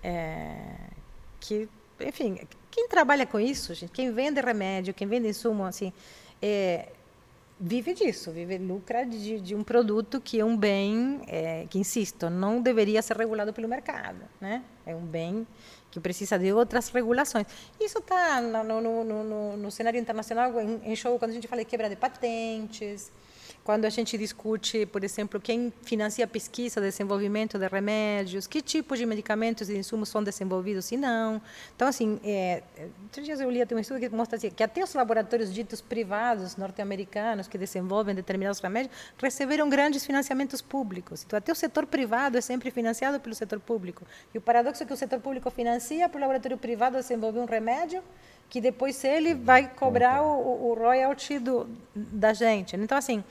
É, 0.03 0.65
que 1.43 1.69
enfim, 1.99 2.39
quem 2.71 2.87
trabalha 2.87 3.25
com 3.25 3.39
isso, 3.39 3.73
gente, 3.73 3.91
quem 3.91 4.11
vende 4.11 4.41
remédio, 4.41 4.93
quem 4.93 5.07
vende 5.07 5.27
insumo, 5.27 5.63
assim, 5.63 5.93
é, 6.41 6.89
vive 7.59 7.93
disso, 7.93 8.31
vive 8.31 8.57
lucra 8.57 9.05
de, 9.05 9.39
de, 9.39 9.55
um 9.55 9.63
produto 9.63 10.19
que 10.19 10.39
é 10.39 10.45
um 10.45 10.57
bem 10.57 11.21
é, 11.27 11.65
que, 11.69 11.77
insisto, 11.77 12.29
não 12.29 12.61
deveria 12.61 13.01
ser 13.01 13.15
regulado 13.15 13.53
pelo 13.53 13.67
mercado, 13.67 14.21
né? 14.41 14.63
É 14.85 14.95
um 14.95 15.05
bem 15.05 15.47
que 15.91 15.99
precisa 15.99 16.37
de 16.39 16.51
outras 16.51 16.89
regulações. 16.89 17.45
Isso 17.79 17.99
está 17.99 18.41
no, 18.41 18.81
no, 18.81 19.03
no, 19.03 19.57
no, 19.57 19.71
cenário 19.71 19.99
internacional 19.99 20.59
em, 20.59 20.81
em 20.83 20.95
show 20.95 21.17
quando 21.19 21.31
a 21.31 21.33
gente 21.33 21.47
fala 21.47 21.63
de 21.63 21.69
quebra 21.69 21.87
de 21.87 21.95
patentes, 21.95 23.11
quando 23.63 23.85
a 23.85 23.89
gente 23.89 24.17
discute, 24.17 24.85
por 24.85 25.03
exemplo, 25.03 25.39
quem 25.39 25.71
financia 25.83 26.25
a 26.25 26.27
pesquisa, 26.27 26.81
desenvolvimento 26.81 27.57
de 27.57 27.67
remédios, 27.67 28.45
que 28.45 28.61
tipos 28.61 28.99
de 28.99 29.05
medicamentos 29.05 29.69
e 29.69 29.77
insumos 29.77 30.09
são 30.09 30.21
desenvolvidos 30.21 30.91
e 30.91 30.97
não. 30.97 31.41
Então, 31.75 31.87
assim, 31.87 32.19
é, 32.25 32.61
dias 33.11 33.39
eu 33.39 33.49
li 33.49 33.61
até 33.61 33.73
um 33.73 33.79
estudo 33.79 33.99
que 33.99 34.09
mostra 34.09 34.37
assim, 34.37 34.49
que 34.49 34.63
até 34.63 34.83
os 34.83 34.93
laboratórios 34.93 35.53
ditos 35.53 35.79
privados 35.79 36.57
norte-americanos 36.57 37.47
que 37.47 37.57
desenvolvem 37.57 38.13
determinados 38.13 38.59
remédios 38.59 38.93
receberam 39.17 39.69
grandes 39.69 40.05
financiamentos 40.05 40.61
públicos. 40.61 41.23
Então, 41.25 41.37
até 41.37 41.51
o 41.51 41.55
setor 41.55 41.85
privado 41.85 42.37
é 42.37 42.41
sempre 42.41 42.69
financiado 42.69 43.19
pelo 43.19 43.33
setor 43.33 43.59
público. 43.61 44.05
E 44.33 44.37
o 44.37 44.41
paradoxo 44.41 44.83
é 44.83 44.85
que 44.85 44.93
o 44.93 44.97
setor 44.97 45.21
público 45.21 45.49
financia 45.49 46.09
para 46.09 46.17
o 46.17 46.21
laboratório 46.21 46.57
privado 46.57 46.97
desenvolver 46.97 47.39
um 47.39 47.45
remédio 47.45 48.03
que 48.49 48.61
depois 48.61 49.03
ele 49.03 49.33
vai 49.33 49.67
cobrar 49.67 50.21
o, 50.21 50.71
o 50.71 50.73
royalty 50.73 51.39
do, 51.39 51.67
da 51.95 52.33
gente. 52.33 52.75
Então, 52.75 52.97
assim, 52.97 53.23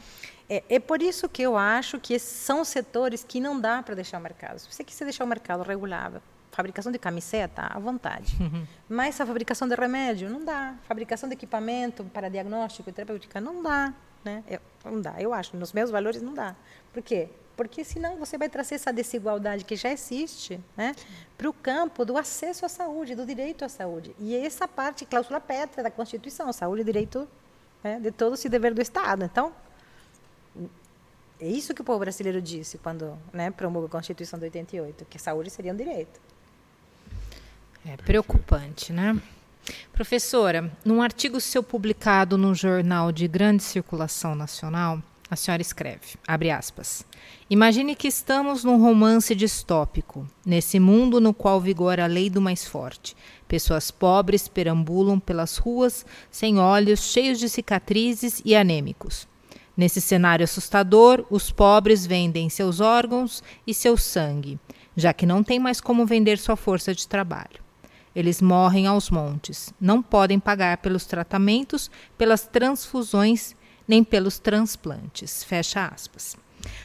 é, 0.49 0.63
é, 0.69 0.79
por 0.79 1.01
isso 1.01 1.29
que 1.29 1.43
eu 1.43 1.57
acho 1.57 1.99
que 1.99 2.19
são 2.19 2.65
setores 2.65 3.25
que 3.25 3.41
não 3.41 3.61
dá 3.61 3.83
para 3.83 3.95
deixar 3.95 4.19
o 4.19 4.21
mercado. 4.21 4.59
Se 4.59 4.71
você 4.71 4.85
quiser 4.85 5.05
deixar 5.05 5.25
o 5.25 5.27
mercado 5.27 5.63
regulável, 5.63 6.21
fabricação 6.51 6.93
de 6.93 6.99
camiseta, 6.99 7.63
à 7.63 7.79
vontade. 7.79 8.37
Uhum. 8.39 8.67
Mas 8.89 9.21
a 9.21 9.27
fabricação 9.27 9.67
de 9.67 9.75
remédio, 9.75 10.29
não 10.29 10.45
dá. 10.45 10.75
Fabricação 10.87 11.29
de 11.29 11.35
equipamento 11.35 12.05
para 12.05 12.29
diagnóstico 12.29 12.91
e 12.91 12.93
terapêutica, 12.93 13.41
não 13.41 13.63
dá. 13.63 13.95
Né? 14.25 14.45
Eu, 14.47 14.61
não 14.85 15.01
dá, 15.01 15.15
eu 15.19 15.33
acho. 15.33 15.57
Nos 15.57 15.73
meus 15.73 15.91
valores, 15.91 16.21
não 16.21 16.35
dá. 16.35 16.55
Por 16.93 17.03
quê? 17.03 17.29
Porque 17.57 17.85
senão 17.85 18.17
você 18.17 18.39
vai 18.39 18.49
trazer 18.49 18.77
essa 18.77 18.93
desigualdade 18.93 19.65
que 19.65 19.77
já 19.77 19.91
existe 19.91 20.61
né, 20.77 20.95
para 21.37 21.49
o 21.49 21.53
campo 21.53 22.05
do 22.05 22.17
acesso 22.17 22.65
à 22.65 22.69
saúde, 22.69 23.15
do 23.15 23.27
direito 23.27 23.65
à 23.65 23.69
saúde. 23.69 24.15
E 24.19 24.35
essa 24.35 24.67
parte, 24.67 25.05
cláusula 25.05 25.41
pétrea 25.41 25.83
da 25.83 25.91
Constituição, 25.91 26.53
saúde 26.53 26.83
e 26.83 26.85
direito 26.85 27.29
né, 27.83 27.99
de 28.01 28.11
todos 28.11 28.45
e 28.45 28.49
dever 28.49 28.75
do 28.75 28.81
Estado. 28.81 29.25
Então, 29.25 29.53
é 31.41 31.47
isso 31.47 31.75
que 31.75 31.81
o 31.81 31.85
povo 31.85 31.99
brasileiro 31.99 32.41
disse 32.41 32.79
quando 32.79 33.19
né, 33.33 33.51
promulgou 33.51 33.89
a 33.89 33.91
Constituição 33.91 34.39
de 34.39 34.45
88, 34.47 35.05
que 35.07 35.19
saúde 35.19 35.51
seria 35.51 35.73
um 35.73 35.77
direito. 35.77 36.21
É 37.85 37.97
preocupante, 37.97 38.93
né? 38.93 39.21
Professora, 39.93 40.73
num 40.85 41.03
artigo 41.03 41.41
seu 41.41 41.63
publicado 41.63 42.39
no 42.39 42.55
jornal 42.55 43.13
de 43.13 43.27
grande 43.29 43.63
circulação 43.63 44.35
nacional, 44.35 45.03
a 45.33 45.37
senhora 45.37 45.63
escreve, 45.63 46.19
abre 46.29 46.51
aspas, 46.51 47.07
Imagine 47.49 47.97
que 47.97 48.07
estamos 48.07 48.65
num 48.65 48.79
romance 48.79 49.35
distópico, 49.35 50.29
nesse 50.45 50.79
mundo 50.79 51.23
no 51.23 51.33
qual 51.33 51.59
vigora 51.59 52.05
a 52.05 52.07
lei 52.07 52.29
do 52.29 52.39
mais 52.39 52.67
forte. 52.67 53.17
Pessoas 53.49 53.91
pobres 53.91 54.47
perambulam 54.47 55.19
pelas 55.19 55.57
ruas 55.57 56.05
sem 56.31 56.59
olhos, 56.59 57.01
cheios 57.01 57.39
de 57.39 57.49
cicatrizes 57.49 58.43
e 58.45 58.55
anêmicos. 58.55 59.27
Nesse 59.75 60.03
cenário 60.03 60.45
assustador, 60.45 61.25
os 61.31 61.51
pobres 61.51 62.05
vendem 62.05 62.51
seus 62.51 62.79
órgãos 62.79 63.43
e 63.67 63.73
seu 63.73 63.97
sangue, 63.97 64.61
já 64.95 65.15
que 65.15 65.25
não 65.25 65.43
tem 65.43 65.59
mais 65.59 65.81
como 65.81 66.05
vender 66.05 66.37
sua 66.37 66.57
força 66.57 66.95
de 66.95 67.09
trabalho. 67.09 67.63
Eles 68.15 68.43
morrem 68.43 68.87
aos 68.87 69.09
montes, 69.09 69.73
não 69.81 70.03
podem 70.03 70.39
pagar 70.39 70.77
pelos 70.77 71.07
tratamentos, 71.07 71.91
pelas 72.19 72.47
transfusões 72.47 73.57
nem 73.93 74.03
pelos 74.03 74.39
transplantes. 74.39 75.45
Fecha 75.45 75.85
aspas. 75.85 76.35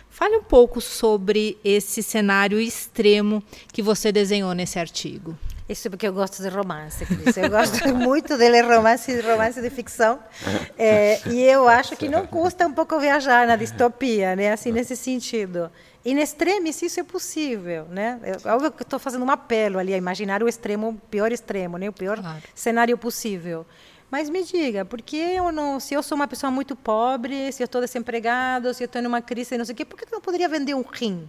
Fale 0.10 0.36
um 0.36 0.44
pouco 0.44 0.82
sobre 0.82 1.58
esse 1.64 2.04
cenário 2.04 2.60
extremo 2.60 3.42
que 3.72 3.82
você 3.82 4.12
desenhou 4.12 4.52
nesse 4.54 4.78
artigo. 4.78 5.38
Isso 5.70 5.90
porque 5.90 6.06
eu 6.06 6.12
gosto 6.12 6.42
de 6.44 6.50
romance, 6.50 7.06
Cris. 7.06 7.38
Eu 7.38 7.50
gosto 7.50 7.88
muito 7.96 8.38
de 8.38 8.50
ler 8.50 8.66
romance, 8.66 9.22
romance 9.22 9.62
de 9.62 9.70
ficção. 9.70 10.20
É, 10.80 11.20
e 11.30 11.42
eu 11.42 11.68
acho 11.68 11.96
que 11.96 12.08
não 12.08 12.28
custa 12.28 12.68
um 12.68 12.74
pouco 12.74 13.00
viajar 13.00 13.48
na 13.48 13.56
distopia, 13.56 14.36
né? 14.36 14.52
Assim, 14.52 14.72
nesse 14.72 14.96
sentido. 14.96 15.72
In 16.06 16.20
extremis, 16.20 16.82
isso 16.82 17.00
é 17.00 17.04
possível, 17.04 17.86
né? 17.90 18.20
É 18.24 18.52
óbvio 18.52 18.72
que 18.72 18.84
estou 18.84 19.00
fazendo 19.00 19.26
um 19.26 19.32
apelo 19.32 19.80
ali 19.80 19.94
a 19.94 19.98
imaginar 19.98 20.44
o 20.44 20.48
extremo, 20.48 20.90
o 20.90 20.94
pior 20.94 21.32
extremo, 21.32 21.78
né? 21.78 21.90
O 21.90 21.94
pior 21.94 22.20
claro. 22.20 22.44
cenário 22.54 22.98
possível. 22.98 23.66
Mas 24.10 24.30
me 24.30 24.44
diga, 24.44 24.86
por 24.86 25.02
que 25.02 25.18
eu 25.18 25.52
não, 25.52 25.80
se 25.80 25.94
eu 25.94 26.02
sou 26.02 26.16
uma 26.16 26.28
pessoa 26.28 26.50
muito 26.50 26.76
pobre, 26.76 27.52
se 27.52 27.62
eu 27.62 27.66
estou 27.66 27.82
desempregado, 27.82 28.74
se 28.74 28.84
eu 28.84 28.86
estou 28.86 29.02
numa 29.02 29.22
crise 29.22 29.56
e 29.56 29.58
não 29.58 29.66
sei 29.66 29.74
o 29.74 29.76
quê, 29.76 29.84
por 29.84 29.98
que 29.98 30.06
eu 30.06 30.12
não 30.12 30.22
poderia 30.22 30.48
vender 30.48 30.74
um 30.74 30.82
rim? 30.82 31.28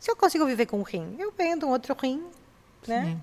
Se 0.00 0.10
eu 0.10 0.16
consigo 0.16 0.44
viver 0.44 0.66
com 0.66 0.80
um 0.80 0.82
rim, 0.82 1.16
eu 1.18 1.32
vendo 1.36 1.66
um 1.66 1.70
outro 1.70 1.96
rim, 2.00 2.22
né? 2.86 3.16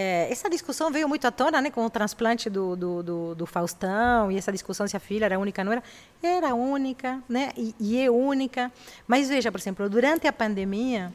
É, 0.00 0.30
essa 0.30 0.48
discussão 0.48 0.92
veio 0.92 1.08
muito 1.08 1.26
à 1.26 1.30
tona, 1.32 1.60
né, 1.60 1.70
com 1.70 1.84
o 1.84 1.90
transplante 1.90 2.48
do, 2.48 2.76
do, 2.76 3.02
do, 3.02 3.34
do, 3.34 3.46
Faustão 3.46 4.30
e 4.30 4.36
essa 4.36 4.52
discussão 4.52 4.86
se 4.86 4.96
a 4.96 5.00
filha 5.00 5.24
era 5.24 5.36
única, 5.36 5.64
não 5.64 5.72
era? 5.72 5.82
Era 6.22 6.54
única, 6.54 7.20
né? 7.28 7.50
E, 7.56 7.74
e 7.80 7.98
é 7.98 8.08
única. 8.08 8.70
Mas 9.08 9.28
veja, 9.28 9.50
por 9.50 9.58
exemplo, 9.58 9.88
durante 9.90 10.28
a 10.28 10.32
pandemia, 10.32 11.12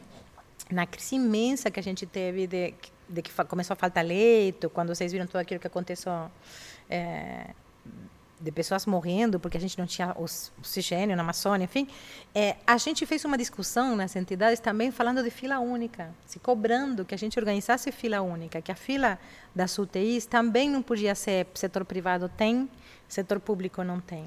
na 0.70 0.86
crise 0.86 1.16
imensa 1.16 1.70
que 1.70 1.80
a 1.80 1.82
gente 1.82 2.04
teve 2.04 2.46
de 2.46 2.74
de 3.08 3.22
que 3.22 3.30
começou 3.44 3.74
a 3.74 3.76
faltar 3.76 4.04
leito, 4.04 4.70
quando 4.70 4.94
vocês 4.94 5.12
viram 5.12 5.26
tudo 5.26 5.36
aquilo 5.36 5.60
que 5.60 5.66
aconteceu 5.66 6.30
é, 6.88 7.50
de 8.40 8.52
pessoas 8.52 8.84
morrendo 8.84 9.40
porque 9.40 9.56
a 9.56 9.60
gente 9.60 9.78
não 9.78 9.86
tinha 9.86 10.14
oxigênio 10.16 11.16
na 11.16 11.22
Amazônia, 11.22 11.64
enfim, 11.64 11.88
é, 12.34 12.56
a 12.66 12.76
gente 12.76 13.06
fez 13.06 13.24
uma 13.24 13.38
discussão 13.38 13.96
nas 13.96 14.14
entidades 14.16 14.60
também 14.60 14.90
falando 14.90 15.22
de 15.22 15.30
fila 15.30 15.58
única, 15.60 16.14
se 16.26 16.38
cobrando 16.38 17.04
que 17.04 17.14
a 17.14 17.18
gente 17.18 17.38
organizasse 17.38 17.90
fila 17.90 18.20
única, 18.20 18.60
que 18.60 18.70
a 18.70 18.74
fila 18.74 19.18
das 19.54 19.78
UTIs 19.78 20.26
também 20.26 20.68
não 20.68 20.82
podia 20.82 21.14
ser 21.14 21.46
setor 21.54 21.84
privado 21.84 22.28
tem, 22.28 22.68
setor 23.08 23.40
público 23.40 23.82
não 23.82 24.00
tem. 24.00 24.26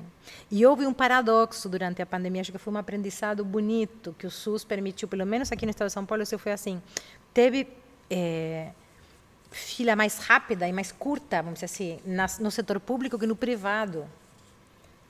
E 0.50 0.66
houve 0.66 0.88
um 0.88 0.94
paradoxo 0.94 1.70
durante 1.70 2.02
a 2.02 2.06
pandemia, 2.06 2.42
acho 2.42 2.52
que 2.52 2.58
foi 2.58 2.74
um 2.74 2.78
aprendizado 2.78 3.46
bonito 3.46 4.16
que 4.18 4.26
o 4.26 4.32
SUS 4.32 4.63
permitiu, 4.63 5.08
pelo 5.08 5.26
menos 5.26 5.52
aqui 5.52 5.66
no 5.66 5.70
estado 5.70 5.90
de 5.90 5.94
São 5.94 6.06
Paulo, 6.06 6.24
isso 6.24 6.40
foi 6.40 6.54
assim, 6.54 6.82
teve 7.34 7.68
é, 8.10 8.70
fila 9.52 9.96
mais 9.96 10.20
rápida 10.20 10.67
e 10.67 10.74
mais 10.74 10.91
curta, 10.91 11.41
vamos 11.41 11.60
dizer 11.60 11.65
assim, 11.65 12.00
no 12.39 12.52
setor 12.52 12.80
público 12.80 13.17
que 13.17 13.26
no 13.26 13.36
privado. 13.36 14.06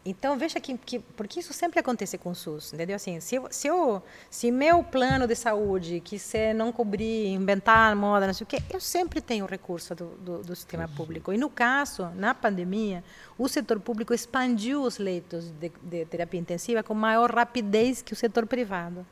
Então 0.10 0.38
veja 0.38 0.58
que, 0.58 0.78
que 0.78 1.00
porque 1.00 1.42
isso 1.42 1.52
sempre 1.52 1.82
acontece 1.82 2.18
com 2.18 2.30
o 2.30 2.36
SUS, 2.36 2.72
entendeu? 2.72 2.96
Assim, 2.96 3.20
se 3.20 3.36
eu, 3.36 3.48
se 3.52 3.68
eu, 3.68 4.02
se 4.30 4.50
meu 4.52 4.82
plano 4.82 5.28
de 5.28 5.36
saúde 5.36 6.00
quiser 6.00 6.56
não 6.56 6.72
cobrir, 6.72 7.28
inventar 7.28 7.94
moda, 7.94 8.26
não 8.26 8.34
sei 8.34 8.46
o 8.46 8.48
quê, 8.48 8.64
eu 8.70 8.80
sempre 8.80 9.20
tenho 9.20 9.46
recurso 9.46 9.94
do, 9.94 10.06
do, 10.18 10.44
do 10.44 10.56
sistema 10.56 10.88
público. 10.88 11.34
E 11.34 11.38
no 11.38 11.50
caso, 11.50 12.10
na 12.16 12.34
pandemia, 12.34 13.04
o 13.38 13.50
setor 13.50 13.82
público 13.82 14.14
expandiu 14.14 14.82
os 14.82 14.98
leitos 14.98 15.52
de, 15.60 15.70
de 15.84 16.06
terapia 16.06 16.40
intensiva 16.40 16.82
com 16.82 16.94
maior 16.94 17.30
rapidez 17.30 18.02
que 18.02 18.14
o 18.14 18.16
setor 18.16 18.46
privado. 18.46 19.06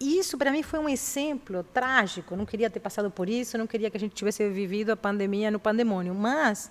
Isso 0.00 0.38
para 0.38 0.52
mim 0.52 0.62
foi 0.62 0.78
um 0.78 0.88
exemplo 0.88 1.64
trágico. 1.64 2.36
Não 2.36 2.46
queria 2.46 2.70
ter 2.70 2.80
passado 2.80 3.10
por 3.10 3.28
isso, 3.28 3.58
não 3.58 3.66
queria 3.66 3.90
que 3.90 3.96
a 3.96 4.00
gente 4.00 4.14
tivesse 4.14 4.48
vivido 4.48 4.90
a 4.90 4.96
pandemia 4.96 5.50
no 5.50 5.58
pandemônio, 5.58 6.14
mas 6.14 6.70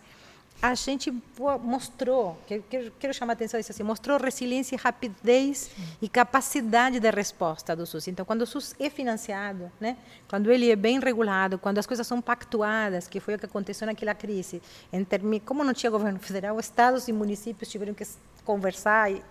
a 0.61 0.73
gente 0.73 1.13
mostrou, 1.61 2.37
quero, 2.47 2.91
quero 2.99 3.13
chamar 3.13 3.33
a 3.33 3.35
atenção 3.35 3.59
isso 3.59 3.71
assim, 3.71 3.83
mostrou 3.83 4.19
resiliência, 4.19 4.77
rapidez 4.77 5.69
e 6.01 6.09
capacidade 6.09 6.99
de 6.99 7.11
resposta 7.11 7.75
do 7.75 7.85
SUS. 7.85 8.07
Então, 8.07 8.25
quando 8.25 8.41
o 8.41 8.47
SUS 8.47 8.73
é 8.79 8.89
financiado, 8.89 9.71
né, 9.79 9.97
quando 10.27 10.51
ele 10.51 10.71
é 10.71 10.75
bem 10.75 10.99
regulado, 10.99 11.59
quando 11.59 11.77
as 11.77 11.85
coisas 11.85 12.07
são 12.07 12.21
pactuadas, 12.21 13.07
que 13.07 13.19
foi 13.19 13.35
o 13.35 13.39
que 13.39 13.45
aconteceu 13.45 13.85
naquela 13.85 14.15
crise, 14.15 14.61
em 14.91 15.03
termos, 15.03 15.41
como 15.45 15.63
não 15.63 15.73
tinha 15.73 15.91
governo 15.91 16.17
federal, 16.17 16.59
estados 16.59 17.07
e 17.07 17.13
municípios 17.13 17.69
tiveram 17.69 17.93
que 17.93 18.03
conversar 18.47 19.11
e, 19.11 19.21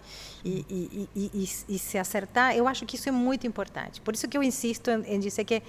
e, 0.44 1.08
e, 1.16 1.48
e, 1.68 1.78
se 1.78 1.96
acertar, 1.98 2.54
eu 2.54 2.68
acho 2.68 2.84
que 2.84 2.96
isso 2.96 3.08
é 3.08 3.12
muito 3.12 3.46
importante. 3.46 4.00
Por 4.02 4.14
isso 4.14 4.28
que 4.28 4.36
eu 4.36 4.42
insisto 4.42 4.90
em, 4.90 5.14
em 5.14 5.18
dizer 5.18 5.44
que 5.44 5.62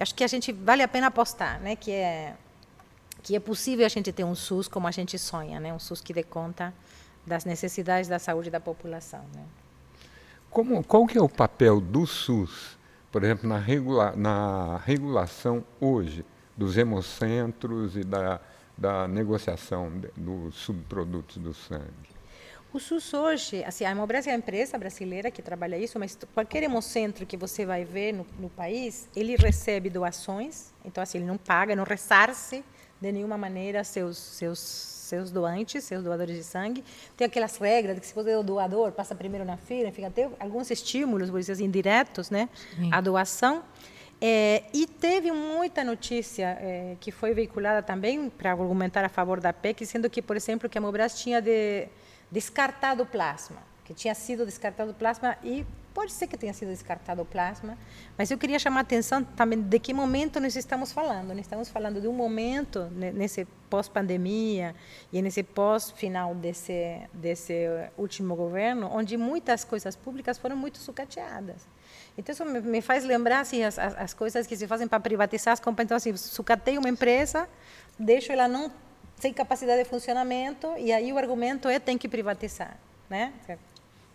acho 0.00 0.14
que 0.14 0.24
a 0.24 0.26
gente 0.26 0.50
vale 0.52 0.82
a 0.82 0.88
pena 0.88 1.08
apostar, 1.08 1.60
né, 1.60 1.76
que 1.76 1.92
é 1.92 2.34
que 3.26 3.34
é 3.34 3.40
possível 3.40 3.84
a 3.84 3.88
gente 3.88 4.12
ter 4.12 4.22
um 4.22 4.36
SUS 4.36 4.68
como 4.68 4.86
a 4.86 4.92
gente 4.92 5.18
sonha, 5.18 5.58
né? 5.58 5.74
um 5.74 5.80
SUS 5.80 6.00
que 6.00 6.14
dê 6.14 6.22
conta 6.22 6.72
das 7.26 7.44
necessidades 7.44 8.08
da 8.08 8.20
saúde 8.20 8.50
da 8.50 8.60
população. 8.60 9.24
Né? 9.34 9.44
Como, 10.48 10.80
qual 10.84 11.04
que 11.08 11.18
é 11.18 11.20
o 11.20 11.28
papel 11.28 11.80
do 11.80 12.06
SUS, 12.06 12.78
por 13.10 13.24
exemplo, 13.24 13.48
na, 13.48 13.58
regula 13.58 14.14
na 14.14 14.76
regulação 14.76 15.64
hoje 15.80 16.24
dos 16.56 16.76
hemocentros 16.76 17.96
e 17.96 18.04
da, 18.04 18.40
da 18.78 19.08
negociação 19.08 19.90
de, 19.98 20.08
dos 20.16 20.54
subprodutos 20.54 21.38
do 21.38 21.52
sangue? 21.52 22.15
O 22.76 22.78
SUS 22.78 23.14
hoje, 23.14 23.64
assim, 23.64 23.86
a 23.86 23.90
Hemobras 23.90 24.26
é 24.26 24.32
a 24.32 24.34
empresa 24.34 24.76
brasileira 24.76 25.30
que 25.30 25.40
trabalha 25.40 25.78
isso, 25.78 25.98
mas 25.98 26.18
qualquer 26.34 26.62
hemocentro 26.62 27.24
que 27.24 27.34
você 27.34 27.64
vai 27.64 27.86
ver 27.86 28.12
no, 28.12 28.26
no 28.38 28.50
país, 28.50 29.08
ele 29.16 29.34
recebe 29.34 29.88
doações, 29.88 30.74
então 30.84 31.02
assim, 31.02 31.16
ele 31.16 31.26
não 31.26 31.38
paga, 31.38 31.74
não 31.74 31.84
ressarce 31.84 32.62
de 33.00 33.10
nenhuma 33.10 33.38
maneira 33.38 33.82
seus 33.82 34.18
seus 34.18 34.58
seus 34.58 35.30
doantes, 35.30 35.84
seus 35.84 36.04
doadores 36.04 36.36
de 36.36 36.44
sangue. 36.44 36.84
Tem 37.16 37.26
aquelas 37.26 37.56
regras 37.56 37.94
de 37.94 38.02
que 38.02 38.08
se 38.08 38.14
você 38.14 38.32
é 38.32 38.38
o 38.38 38.42
doador, 38.42 38.92
passa 38.92 39.14
primeiro 39.14 39.46
na 39.46 39.56
fila, 39.56 39.90
fica 39.90 40.08
até 40.08 40.28
alguns 40.38 40.70
estímulos, 40.70 41.30
por 41.30 41.38
assim, 41.38 41.64
indiretos, 41.64 42.28
né, 42.28 42.46
à 42.92 43.00
doação. 43.00 43.64
É, 44.20 44.64
e 44.74 44.86
teve 44.86 45.32
muita 45.32 45.82
notícia 45.82 46.58
é, 46.60 46.96
que 47.00 47.10
foi 47.10 47.32
veiculada 47.32 47.82
também 47.82 48.28
para 48.28 48.50
argumentar 48.50 49.02
a 49.02 49.08
favor 49.08 49.40
da 49.40 49.52
PEC, 49.52 49.86
sendo 49.86 50.10
que, 50.10 50.20
por 50.20 50.36
exemplo, 50.36 50.68
que 50.68 50.76
a 50.76 50.80
Mobras 50.80 51.18
tinha 51.18 51.40
de, 51.40 51.88
descartado 52.36 53.02
o 53.02 53.06
plasma, 53.06 53.62
que 53.82 53.94
tinha 53.94 54.14
sido 54.14 54.44
descartado 54.44 54.90
o 54.90 54.94
plasma 54.94 55.38
e 55.42 55.64
Pode 55.96 56.12
ser 56.12 56.26
que 56.26 56.36
tenha 56.36 56.52
sido 56.52 56.68
descartado 56.68 57.22
o 57.22 57.24
plasma, 57.24 57.74
mas 58.18 58.30
eu 58.30 58.36
queria 58.36 58.58
chamar 58.58 58.80
a 58.80 58.82
atenção 58.82 59.24
também 59.24 59.58
de 59.58 59.78
que 59.78 59.94
momento 59.94 60.38
nós 60.38 60.54
estamos 60.54 60.92
falando. 60.92 61.28
Nós 61.28 61.38
estamos 61.38 61.70
falando 61.70 62.02
de 62.02 62.06
um 62.06 62.12
momento 62.12 62.90
nesse 62.90 63.46
pós-pandemia 63.70 64.74
e 65.10 65.22
nesse 65.22 65.42
pós-final 65.42 66.34
desse 66.34 67.00
desse 67.14 67.54
último 67.96 68.36
governo, 68.36 68.90
onde 68.92 69.16
muitas 69.16 69.64
coisas 69.64 69.96
públicas 69.96 70.36
foram 70.36 70.54
muito 70.54 70.76
sucateadas. 70.76 71.66
Então 72.18 72.30
isso 72.34 72.44
me, 72.44 72.82
faz 72.82 73.02
lembrar 73.02 73.40
assim 73.40 73.64
as, 73.64 73.78
as, 73.78 73.94
as, 73.96 74.12
coisas 74.12 74.46
que 74.46 74.54
se 74.54 74.66
fazem 74.66 74.86
para 74.86 75.00
privatizar 75.00 75.54
as 75.54 75.60
companhias. 75.60 75.86
Então 75.86 75.96
assim, 75.96 76.14
sucateio 76.14 76.78
uma 76.78 76.90
empresa, 76.90 77.48
deixo 77.98 78.30
ela 78.30 78.46
não 78.46 78.70
sem 79.16 79.32
capacidade 79.32 79.82
de 79.82 79.88
funcionamento 79.88 80.74
e 80.78 80.92
aí 80.92 81.12
o 81.12 81.18
argumento 81.18 81.68
é 81.68 81.78
tem 81.78 81.96
que 81.98 82.08
privatizar, 82.08 82.76
né? 83.08 83.32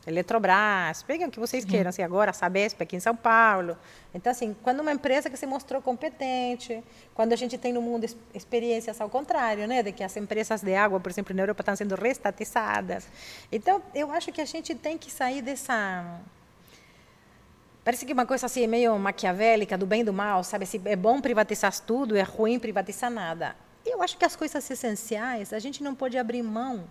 Eletrobras, 0.05 1.03
peguem 1.03 1.27
o 1.27 1.31
que 1.31 1.39
vocês 1.39 1.63
queiram, 1.63 1.89
assim, 1.89 2.01
agora 2.01 2.31
a 2.31 2.33
Sabesp 2.33 2.81
aqui 2.81 2.95
em 2.95 2.99
São 2.99 3.15
Paulo. 3.15 3.77
Então, 4.15 4.31
assim, 4.31 4.55
quando 4.63 4.79
uma 4.79 4.91
empresa 4.91 5.29
que 5.29 5.37
se 5.37 5.45
mostrou 5.45 5.79
competente, 5.79 6.83
quando 7.13 7.33
a 7.33 7.35
gente 7.35 7.55
tem 7.55 7.71
no 7.71 7.83
mundo 7.83 8.07
experiências 8.33 8.99
ao 8.99 9.09
contrário, 9.09 9.67
né, 9.67 9.83
de 9.83 9.91
que 9.91 10.03
as 10.03 10.17
empresas 10.17 10.61
de 10.61 10.73
água, 10.73 10.99
por 10.99 11.11
exemplo, 11.11 11.35
na 11.35 11.43
Europa 11.43 11.61
estão 11.61 11.75
sendo 11.75 11.93
restatizadas. 11.93 13.07
Então, 13.51 13.79
eu 13.93 14.11
acho 14.11 14.31
que 14.31 14.41
a 14.41 14.45
gente 14.45 14.73
tem 14.73 14.97
que 14.97 15.11
sair 15.11 15.41
dessa 15.41 16.19
Parece 17.83 18.05
que 18.05 18.13
uma 18.13 18.27
coisa 18.27 18.45
assim 18.45 18.67
meio 18.67 18.97
maquiavélica, 18.99 19.75
do 19.75 19.87
bem 19.87 20.01
e 20.01 20.03
do 20.03 20.13
mal, 20.13 20.43
sabe? 20.43 20.67
Se 20.67 20.79
é 20.85 20.95
bom 20.95 21.19
privatizar 21.19 21.73
tudo, 21.81 22.15
é 22.15 22.21
ruim 22.21 22.59
privatizar 22.59 23.09
nada. 23.09 23.55
Eu 24.01 24.05
acho 24.05 24.17
que 24.17 24.25
as 24.25 24.35
coisas 24.35 24.67
essenciais, 24.67 25.53
a 25.53 25.59
gente 25.59 25.83
não 25.83 25.93
pode 25.93 26.17
abrir 26.17 26.41
mão 26.41 26.85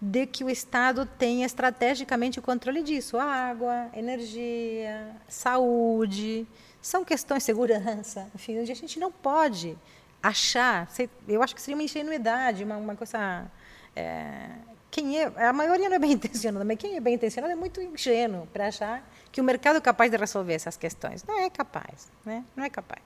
de 0.00 0.26
que 0.26 0.44
o 0.44 0.48
Estado 0.48 1.04
tenha 1.04 1.44
estrategicamente 1.44 2.38
o 2.38 2.42
controle 2.42 2.84
disso. 2.84 3.18
Água, 3.18 3.90
energia, 3.92 5.10
saúde, 5.26 6.46
são 6.80 7.04
questões 7.04 7.38
de 7.38 7.46
segurança, 7.46 8.30
enfim, 8.32 8.60
onde 8.60 8.70
a 8.70 8.76
gente 8.76 9.00
não 9.00 9.10
pode 9.10 9.76
achar, 10.22 10.88
eu 11.26 11.42
acho 11.42 11.52
que 11.52 11.60
seria 11.60 11.76
uma 11.76 11.82
ingenuidade, 11.82 12.62
uma, 12.62 12.76
uma 12.76 12.94
coisa... 12.94 13.50
É, 13.96 14.48
quem 14.88 15.18
é, 15.18 15.24
a 15.48 15.52
maioria 15.52 15.88
não 15.88 15.96
é 15.96 15.98
bem 15.98 16.12
intencionada, 16.14 16.64
mas 16.64 16.78
quem 16.78 16.94
é 16.94 17.00
bem 17.00 17.14
intencionado 17.14 17.52
é 17.52 17.56
muito 17.56 17.82
ingênuo 17.82 18.46
para 18.52 18.68
achar 18.68 19.04
que 19.32 19.40
o 19.40 19.44
mercado 19.44 19.78
é 19.78 19.80
capaz 19.80 20.12
de 20.12 20.16
resolver 20.16 20.54
essas 20.54 20.76
questões. 20.76 21.24
Não 21.24 21.40
é 21.40 21.50
capaz, 21.50 22.08
né? 22.24 22.44
não 22.54 22.62
é 22.62 22.70
capaz. 22.70 23.02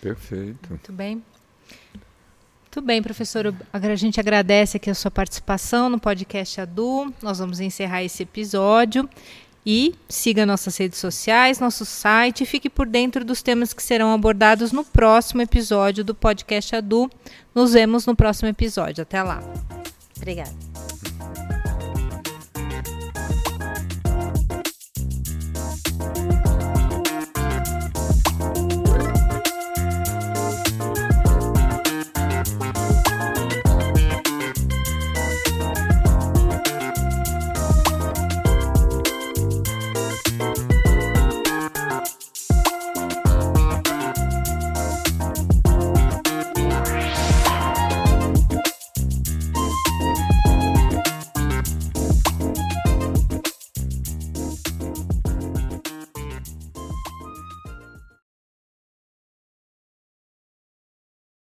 Perfeito. 0.00 0.70
Muito 0.70 0.90
bem. 0.90 1.22
Muito 2.62 2.86
bem, 2.86 3.02
professor. 3.02 3.52
A 3.72 3.96
gente 3.96 4.20
agradece 4.20 4.76
aqui 4.76 4.88
a 4.88 4.94
sua 4.94 5.10
participação 5.10 5.88
no 5.88 5.98
podcast 5.98 6.60
Adu. 6.60 7.12
Nós 7.20 7.40
vamos 7.40 7.58
encerrar 7.58 8.04
esse 8.04 8.22
episódio. 8.22 9.08
E 9.66 9.94
siga 10.08 10.46
nossas 10.46 10.76
redes 10.76 10.98
sociais, 10.98 11.60
nosso 11.60 11.84
site 11.84 12.44
e 12.44 12.46
fique 12.46 12.70
por 12.70 12.86
dentro 12.86 13.24
dos 13.24 13.42
temas 13.42 13.74
que 13.74 13.82
serão 13.82 14.12
abordados 14.14 14.72
no 14.72 14.84
próximo 14.84 15.42
episódio 15.42 16.02
do 16.02 16.14
podcast 16.14 16.76
Adu. 16.76 17.10
Nos 17.54 17.72
vemos 17.74 18.06
no 18.06 18.16
próximo 18.16 18.48
episódio. 18.48 19.02
Até 19.02 19.22
lá. 19.22 19.42
Obrigada. 20.16 20.69